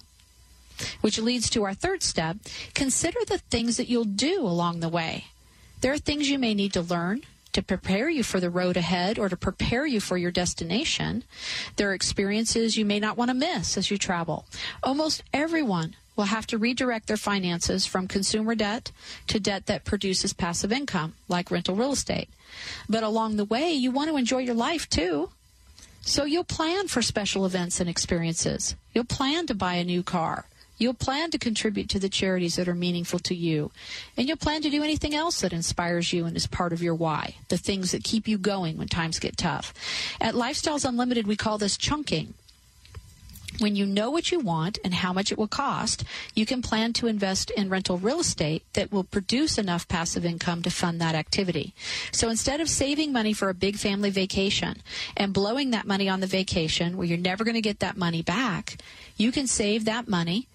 Which 1.00 1.18
leads 1.18 1.50
to 1.50 1.64
our 1.64 1.74
third 1.74 2.02
step 2.02 2.36
consider 2.74 3.18
the 3.26 3.38
things 3.38 3.76
that 3.76 3.88
you'll 3.88 4.04
do 4.04 4.40
along 4.40 4.80
the 4.80 4.88
way. 4.88 5.26
There 5.80 5.92
are 5.92 5.98
things 5.98 6.30
you 6.30 6.38
may 6.38 6.54
need 6.54 6.72
to 6.74 6.82
learn 6.82 7.22
to 7.52 7.62
prepare 7.62 8.08
you 8.08 8.22
for 8.22 8.40
the 8.40 8.50
road 8.50 8.76
ahead 8.76 9.18
or 9.18 9.28
to 9.28 9.36
prepare 9.36 9.86
you 9.86 10.00
for 10.00 10.16
your 10.16 10.30
destination. 10.30 11.24
There 11.76 11.90
are 11.90 11.94
experiences 11.94 12.76
you 12.76 12.84
may 12.84 12.98
not 12.98 13.16
want 13.16 13.30
to 13.30 13.34
miss 13.34 13.76
as 13.76 13.90
you 13.90 13.98
travel. 13.98 14.46
Almost 14.82 15.22
everyone 15.34 15.96
will 16.16 16.24
have 16.24 16.46
to 16.46 16.58
redirect 16.58 17.06
their 17.06 17.16
finances 17.16 17.86
from 17.86 18.06
consumer 18.08 18.54
debt 18.54 18.92
to 19.26 19.40
debt 19.40 19.66
that 19.66 19.84
produces 19.84 20.32
passive 20.32 20.72
income, 20.72 21.14
like 21.28 21.50
rental 21.50 21.74
real 21.74 21.92
estate. 21.92 22.28
But 22.88 23.02
along 23.02 23.36
the 23.36 23.44
way, 23.44 23.72
you 23.72 23.90
want 23.90 24.10
to 24.10 24.16
enjoy 24.16 24.38
your 24.38 24.54
life 24.54 24.88
too. 24.88 25.30
So 26.02 26.24
you'll 26.24 26.44
plan 26.44 26.88
for 26.88 27.00
special 27.00 27.46
events 27.46 27.80
and 27.80 27.88
experiences. 27.88 28.76
You'll 28.92 29.04
plan 29.04 29.46
to 29.46 29.54
buy 29.54 29.74
a 29.74 29.84
new 29.84 30.02
car. 30.02 30.46
You'll 30.78 30.94
plan 30.94 31.30
to 31.30 31.38
contribute 31.38 31.88
to 31.90 31.98
the 31.98 32.08
charities 32.08 32.56
that 32.56 32.68
are 32.68 32.74
meaningful 32.74 33.18
to 33.20 33.34
you. 33.34 33.70
And 34.16 34.26
you'll 34.26 34.36
plan 34.36 34.62
to 34.62 34.70
do 34.70 34.82
anything 34.82 35.14
else 35.14 35.40
that 35.40 35.52
inspires 35.52 36.12
you 36.12 36.24
and 36.24 36.36
is 36.36 36.46
part 36.46 36.72
of 36.72 36.82
your 36.82 36.94
why, 36.94 37.36
the 37.48 37.58
things 37.58 37.92
that 37.92 38.04
keep 38.04 38.26
you 38.26 38.38
going 38.38 38.78
when 38.78 38.88
times 38.88 39.18
get 39.18 39.36
tough. 39.36 39.72
At 40.20 40.34
Lifestyles 40.34 40.84
Unlimited, 40.84 41.26
we 41.26 41.36
call 41.36 41.58
this 41.58 41.76
chunking. 41.76 42.34
When 43.58 43.76
you 43.76 43.84
know 43.84 44.10
what 44.10 44.32
you 44.32 44.40
want 44.40 44.78
and 44.82 44.94
how 44.94 45.12
much 45.12 45.30
it 45.30 45.38
will 45.38 45.46
cost, 45.46 46.04
you 46.34 46.46
can 46.46 46.62
plan 46.62 46.94
to 46.94 47.06
invest 47.06 47.50
in 47.50 47.68
rental 47.68 47.98
real 47.98 48.20
estate 48.20 48.64
that 48.72 48.90
will 48.90 49.04
produce 49.04 49.58
enough 49.58 49.86
passive 49.86 50.24
income 50.24 50.62
to 50.62 50.70
fund 50.70 51.00
that 51.00 51.14
activity. 51.14 51.74
So 52.10 52.30
instead 52.30 52.60
of 52.60 52.68
saving 52.68 53.12
money 53.12 53.34
for 53.34 53.50
a 53.50 53.54
big 53.54 53.76
family 53.76 54.10
vacation 54.10 54.78
and 55.16 55.34
blowing 55.34 55.70
that 55.70 55.86
money 55.86 56.08
on 56.08 56.20
the 56.20 56.26
vacation 56.26 56.96
where 56.96 57.06
you're 57.06 57.18
never 57.18 57.44
going 57.44 57.54
to 57.54 57.60
get 57.60 57.80
that 57.80 57.96
money 57.96 58.22
back, 58.22 58.78
you 59.16 59.30
can 59.30 59.46
save 59.46 59.84
that 59.84 60.08
money 60.08 60.48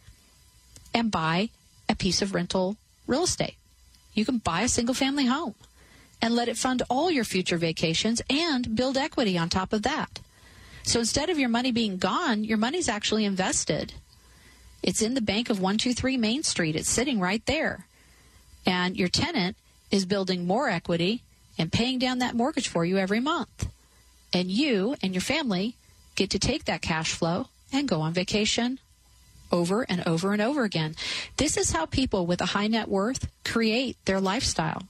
and 0.97 1.11
buy 1.11 1.49
a 1.87 1.95
piece 1.95 2.21
of 2.21 2.33
rental 2.33 2.75
real 3.05 3.23
estate. 3.23 3.55
You 4.13 4.25
can 4.25 4.39
buy 4.39 4.61
a 4.61 4.69
single 4.69 4.95
family 4.95 5.27
home 5.27 5.53
and 6.21 6.35
let 6.35 6.49
it 6.49 6.57
fund 6.57 6.81
all 6.89 7.11
your 7.11 7.23
future 7.23 7.57
vacations 7.57 8.21
and 8.29 8.75
build 8.75 8.97
equity 8.97 9.37
on 9.37 9.47
top 9.47 9.73
of 9.73 9.83
that. 9.83 10.19
So 10.83 10.99
instead 10.99 11.29
of 11.29 11.37
your 11.37 11.49
money 11.49 11.71
being 11.71 11.97
gone, 11.97 12.43
your 12.43 12.57
money's 12.57 12.89
actually 12.89 13.25
invested. 13.25 13.93
It's 14.81 15.01
in 15.01 15.13
the 15.13 15.21
bank 15.21 15.49
of 15.49 15.59
123 15.59 16.17
Main 16.17 16.41
Street. 16.41 16.75
It's 16.75 16.89
sitting 16.89 17.19
right 17.19 17.45
there. 17.45 17.85
And 18.65 18.97
your 18.97 19.09
tenant 19.09 19.55
is 19.91 20.05
building 20.05 20.47
more 20.47 20.67
equity 20.67 21.21
and 21.57 21.71
paying 21.71 21.99
down 21.99 22.19
that 22.19 22.35
mortgage 22.35 22.67
for 22.67 22.85
you 22.85 22.97
every 22.97 23.19
month. 23.19 23.69
And 24.33 24.49
you 24.49 24.95
and 25.03 25.13
your 25.13 25.21
family 25.21 25.75
get 26.15 26.31
to 26.31 26.39
take 26.39 26.65
that 26.65 26.81
cash 26.81 27.13
flow 27.13 27.47
and 27.71 27.87
go 27.87 28.01
on 28.01 28.13
vacation 28.13 28.79
over 29.51 29.83
and 29.83 30.05
over 30.07 30.33
and 30.33 30.41
over 30.41 30.63
again. 30.63 30.95
This 31.37 31.57
is 31.57 31.71
how 31.71 31.85
people 31.85 32.25
with 32.25 32.41
a 32.41 32.47
high 32.47 32.67
net 32.67 32.87
worth 32.87 33.29
create 33.43 33.97
their 34.05 34.19
lifestyle. 34.19 34.83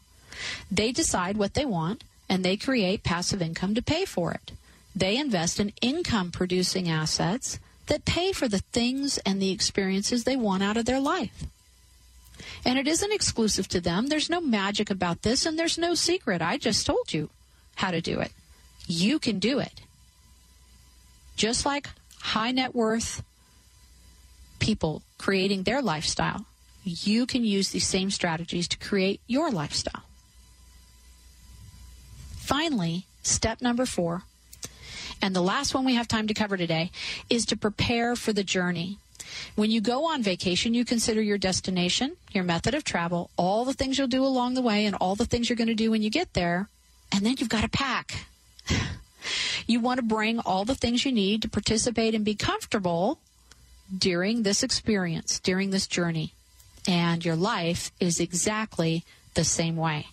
They 0.72 0.92
decide 0.92 1.38
what 1.38 1.54
they 1.54 1.66
want 1.66 2.04
and 2.30 2.44
they 2.44 2.58
create 2.58 3.04
passive 3.04 3.42
income 3.42 3.76
to 3.76 3.82
pay 3.82 4.06
for 4.06 4.32
it. 4.32 4.52
They 4.96 5.18
invest 5.18 5.60
in 5.60 5.74
income 5.82 6.32
producing 6.32 6.90
assets 6.90 7.60
that 7.88 8.06
pay 8.06 8.32
for 8.34 8.48
the 8.48 8.64
things 8.72 9.18
and 9.20 9.42
the 9.42 9.52
experiences 9.52 10.24
they 10.24 10.36
want 10.36 10.64
out 10.64 10.78
of 10.78 10.86
their 10.86 11.00
life. 11.00 11.46
And 12.66 12.78
it 12.78 12.88
isn't 12.88 13.14
exclusive 13.14 13.68
to 13.70 13.82
them. 13.82 14.08
There's 14.08 14.30
no 14.30 14.42
magic 14.42 14.90
about 14.90 15.22
this 15.22 15.46
and 15.46 15.58
there's 15.58 15.78
no 15.78 15.94
secret. 15.94 16.42
I 16.42 16.58
just 16.58 16.86
told 16.86 17.14
you 17.14 17.30
how 17.76 17.92
to 17.92 18.02
do 18.02 18.20
it. 18.20 18.32
You 18.88 19.20
can 19.20 19.40
do 19.40 19.60
it. 19.60 19.82
Just 21.36 21.66
like 21.66 21.90
high 22.20 22.52
net 22.52 22.76
worth 22.76 23.24
people 24.60 25.04
creating 25.18 25.64
their 25.64 25.82
lifestyle, 25.82 26.46
you 26.84 27.26
can 27.26 27.44
use 27.44 27.70
these 27.70 27.88
same 27.88 28.10
strategies 28.10 28.68
to 28.70 28.78
create 28.78 29.22
your 29.28 29.52
lifestyle. 29.52 30.04
Finally, 32.38 33.06
step 33.24 33.62
number 33.62 33.86
four, 33.86 34.24
and 35.22 35.36
the 35.36 35.42
last 35.42 35.74
one 35.74 35.84
we 35.84 35.96
have 35.96 36.08
time 36.08 36.28
to 36.28 36.34
cover 36.34 36.56
today, 36.56 36.92
is 37.30 37.46
to 37.46 37.58
prepare 37.58 38.16
for 38.16 38.32
the 38.32 38.44
journey. 38.44 38.98
When 39.56 39.70
you 39.70 39.82
go 39.82 40.06
on 40.06 40.24
vacation, 40.24 40.74
you 40.74 40.86
consider 40.86 41.22
your 41.22 41.38
destination, 41.38 42.16
your 42.32 42.46
method 42.46 42.74
of 42.74 42.84
travel, 42.84 43.30
all 43.36 43.66
the 43.66 43.74
things 43.74 43.98
you'll 43.98 44.08
do 44.08 44.24
along 44.24 44.54
the 44.54 44.62
way, 44.62 44.86
and 44.86 44.96
all 44.96 45.16
the 45.16 45.26
things 45.26 45.50
you're 45.50 45.58
going 45.58 45.68
to 45.68 45.76
do 45.76 45.92
when 45.92 46.02
you 46.02 46.10
get 46.10 46.34
there, 46.34 46.70
and 47.12 47.26
then 47.26 47.36
you've 47.38 47.50
got 47.50 47.64
to 47.64 47.70
pack. 47.70 48.28
you 49.68 49.82
want 49.82 49.98
to 49.98 50.06
bring 50.06 50.40
all 50.40 50.64
the 50.64 50.76
things 50.76 51.04
you 51.04 51.12
need 51.12 51.42
to 51.42 51.50
participate 51.50 52.16
and 52.16 52.24
be 52.24 52.36
comfortable 52.36 53.20
during 53.96 54.44
this 54.44 54.64
experience, 54.64 55.40
during 55.40 55.72
this 55.72 55.88
journey. 55.88 56.34
And 56.88 57.24
your 57.24 57.36
life 57.36 57.92
is 58.00 58.20
exactly 58.20 59.04
the 59.34 59.44
same 59.44 59.76
way. 59.76 60.08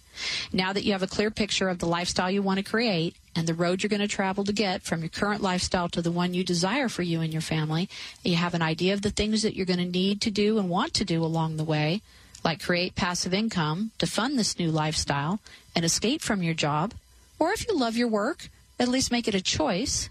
Now 0.52 0.72
that 0.72 0.84
you 0.84 0.92
have 0.92 1.02
a 1.02 1.08
clear 1.08 1.30
picture 1.30 1.68
of 1.68 1.78
the 1.78 1.86
lifestyle 1.86 2.30
you 2.30 2.42
want 2.42 2.58
to 2.58 2.64
create 2.64 3.16
and 3.34 3.46
the 3.46 3.54
road 3.54 3.82
you're 3.82 3.88
going 3.88 4.00
to 4.00 4.08
travel 4.08 4.44
to 4.44 4.52
get 4.52 4.82
from 4.82 5.00
your 5.00 5.08
current 5.08 5.42
lifestyle 5.42 5.88
to 5.88 6.02
the 6.02 6.10
one 6.10 6.34
you 6.34 6.44
desire 6.44 6.88
for 6.88 7.02
you 7.02 7.20
and 7.20 7.32
your 7.32 7.42
family, 7.42 7.88
you 8.22 8.36
have 8.36 8.54
an 8.54 8.62
idea 8.62 8.94
of 8.94 9.02
the 9.02 9.10
things 9.10 9.42
that 9.42 9.56
you're 9.56 9.66
going 9.66 9.78
to 9.78 9.84
need 9.84 10.20
to 10.20 10.30
do 10.30 10.58
and 10.58 10.68
want 10.68 10.94
to 10.94 11.04
do 11.04 11.24
along 11.24 11.56
the 11.56 11.64
way, 11.64 12.00
like 12.44 12.62
create 12.62 12.94
passive 12.94 13.34
income 13.34 13.90
to 13.98 14.06
fund 14.06 14.38
this 14.38 14.58
new 14.58 14.70
lifestyle 14.70 15.40
and 15.74 15.84
escape 15.84 16.20
from 16.20 16.42
your 16.42 16.54
job, 16.54 16.94
or 17.38 17.52
if 17.52 17.66
you 17.66 17.76
love 17.76 17.96
your 17.96 18.08
work, 18.08 18.48
at 18.78 18.88
least 18.88 19.10
make 19.10 19.26
it 19.26 19.34
a 19.34 19.40
choice 19.40 20.08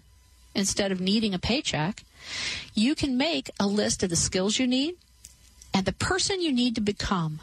instead 0.53 0.91
of 0.91 0.99
needing 0.99 1.33
a 1.33 1.39
paycheck. 1.39 2.03
You 2.73 2.95
can 2.95 3.17
make 3.17 3.49
a 3.59 3.67
list 3.67 4.03
of 4.03 4.09
the 4.09 4.15
skills 4.15 4.59
you 4.59 4.67
need 4.67 4.95
and 5.73 5.85
the 5.85 5.93
person 5.93 6.41
you 6.41 6.51
need 6.51 6.75
to 6.75 6.81
become 6.81 7.39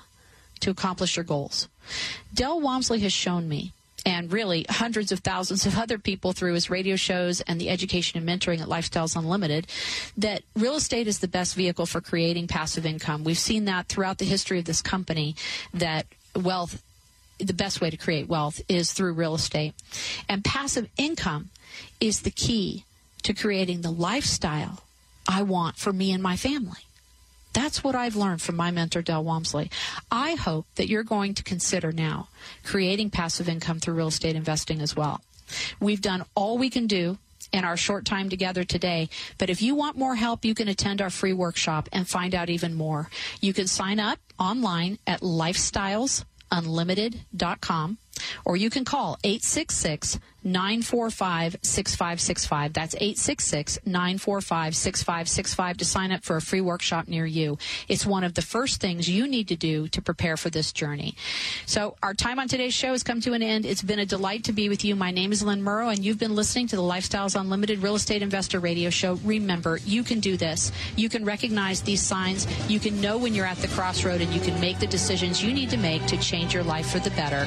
to 0.61 0.71
accomplish 0.71 1.17
your 1.17 1.25
goals. 1.25 1.69
Del 2.33 2.61
Walmsley 2.61 3.01
has 3.01 3.13
shown 3.13 3.49
me 3.49 3.73
and 4.07 4.33
really 4.33 4.65
hundreds 4.69 5.13
of 5.13 5.21
thousands 5.21 5.67
of 5.67 5.77
other 5.77 5.99
people 5.99 6.33
through 6.33 6.55
his 6.55 6.71
radio 6.71 6.97
shows 6.97 7.41
and 7.43 7.61
the 7.61 7.69
education 7.69 8.19
and 8.19 8.29
mentoring 8.29 8.61
at 8.61 8.69
Lifestyles 8.69 9.17
Unlimited 9.17 9.67
that 10.17 10.43
real 10.57 10.77
estate 10.77 11.07
is 11.07 11.19
the 11.19 11.29
best 11.29 11.55
vehicle 11.55 11.87
for 11.87 12.01
creating 12.01 12.47
passive 12.47 12.87
income. 12.87 13.25
We've 13.25 13.39
seen 13.39 13.67
that 13.67 13.89
throughout 13.89 14.19
the 14.19 14.25
history 14.25 14.59
of 14.59 14.65
this 14.65 14.83
company 14.83 15.35
that 15.75 16.07
wealth 16.35 16.83
the 17.39 17.55
best 17.55 17.81
way 17.81 17.89
to 17.89 17.97
create 17.97 18.29
wealth 18.29 18.61
is 18.69 18.93
through 18.93 19.15
real 19.15 19.35
estate. 19.35 19.73
And 20.29 20.45
passive 20.45 20.89
income 20.99 21.49
is 21.99 22.21
the 22.21 22.31
key 22.31 22.85
to 23.23 23.35
creating 23.35 23.83
the 23.83 23.91
lifestyle 23.91 24.85
I 25.29 25.43
want 25.43 25.77
for 25.77 25.93
me 25.93 26.13
and 26.13 26.23
my 26.23 26.37
family. 26.37 26.81
That's 27.53 27.83
what 27.83 27.95
I've 27.95 28.17
learned 28.17 28.43
from 28.43 28.57
my 28.57 28.71
mentor, 28.71 29.03
Del 29.03 29.25
Walmsley. 29.25 29.71
I 30.11 30.35
hope 30.35 30.67
that 30.77 30.89
you're 30.89 31.03
going 31.03 31.35
to 31.35 31.43
consider 31.43 31.93
now 31.93 32.29
creating 32.65 33.11
passive 33.11 33.49
income 33.49 33.81
through 33.81 33.95
real 33.95 34.09
estate 34.09 34.37
investing 34.37 34.81
as 34.81 34.97
well. 34.97 35.21
We've 35.81 36.01
done 36.01 36.25
all 36.35 36.59
we 36.59 36.71
can 36.71 36.87
do 36.87 37.19
in 37.53 37.65
our 37.65 37.77
short 37.77 38.05
time 38.05 38.29
together 38.29 38.63
today. 38.65 39.09
But 39.39 39.51
if 39.51 39.63
you 39.63 39.75
want 39.75 39.97
more 39.97 40.15
help, 40.15 40.45
you 40.45 40.55
can 40.55 40.69
attend 40.69 41.03
our 41.03 41.11
free 41.11 41.33
workshop 41.33 41.89
and 41.93 42.09
find 42.09 42.33
out 42.35 42.51
even 42.51 42.75
more. 42.75 43.09
You 43.41 43.53
can 43.53 43.67
sign 43.67 43.99
up 43.99 44.21
online 44.39 44.99
at 45.07 45.21
lifestylesunlimited.com 45.21 47.99
or 48.45 48.57
you 48.57 48.71
can 48.71 48.85
call 48.85 49.19
866 49.25 50.19
945 50.43 51.57
6565. 51.63 52.73
That's 52.73 52.95
866 52.95 53.79
945 53.85 54.77
6565 54.77 55.77
to 55.79 55.85
sign 55.85 56.13
up 56.13 56.25
for 56.25 56.37
a 56.37 56.41
free 56.41 56.61
workshop 56.61 57.09
near 57.09 57.27
you. 57.27 57.59
It's 57.89 58.07
one 58.07 58.25
of 58.25 58.35
the 58.35 58.43
first 58.43 58.81
things 58.81 59.09
you 59.09 59.29
need 59.29 59.49
to 59.49 59.57
do 59.57 59.89
to 59.89 60.01
prepare 60.01 60.37
for 60.37 60.51
this 60.51 60.73
journey. 60.73 61.15
So, 61.67 61.97
our 62.03 62.15
time 62.15 62.39
on 62.39 62.49
today's 62.49 62.75
show 62.75 62.93
has 62.93 63.03
come 63.03 63.21
to 63.23 63.35
an 63.35 63.43
end. 63.43 63.67
It's 63.67 63.83
been 63.83 63.99
a 63.99 64.07
delight 64.07 64.45
to 64.45 64.53
be 64.53 64.69
with 64.69 64.85
you. 64.85 64.97
My 64.97 65.11
name 65.11 65.33
is 65.33 65.43
Lynn 65.43 65.63
Murrow, 65.63 65.93
and 65.93 66.05
you've 66.05 66.19
been 66.19 66.35
listening 66.35 66.69
to 66.69 66.77
the 66.77 66.83
Lifestyles 66.83 67.39
Unlimited 67.39 67.81
Real 67.81 67.95
Estate 67.95 68.23
Investor 68.23 68.61
Radio 68.61 68.91
Show. 68.91 69.15
Remember, 69.25 69.79
you 69.85 70.03
can 70.03 70.21
do 70.21 70.37
this. 70.37 70.73
You 70.97 71.09
can 71.09 71.25
recognize 71.25 71.83
these 71.83 72.03
signs. 72.03 72.47
You 72.69 72.81
can 72.81 73.01
know 73.01 73.19
when 73.19 73.35
you're 73.35 73.47
at 73.47 73.59
the 73.59 73.69
crossroad, 73.69 74.21
and 74.21 74.33
you 74.33 74.41
can 74.41 74.59
make 74.61 74.79
the 74.79 74.87
decisions 74.87 75.43
you 75.43 75.53
need 75.53 75.71
to 75.71 75.77
make 75.77 76.07
to 76.07 76.17
change 76.17 76.55
your 76.55 76.65
life 76.65 76.91
for 76.91 76.99
the 76.99 77.11
better. 77.11 77.47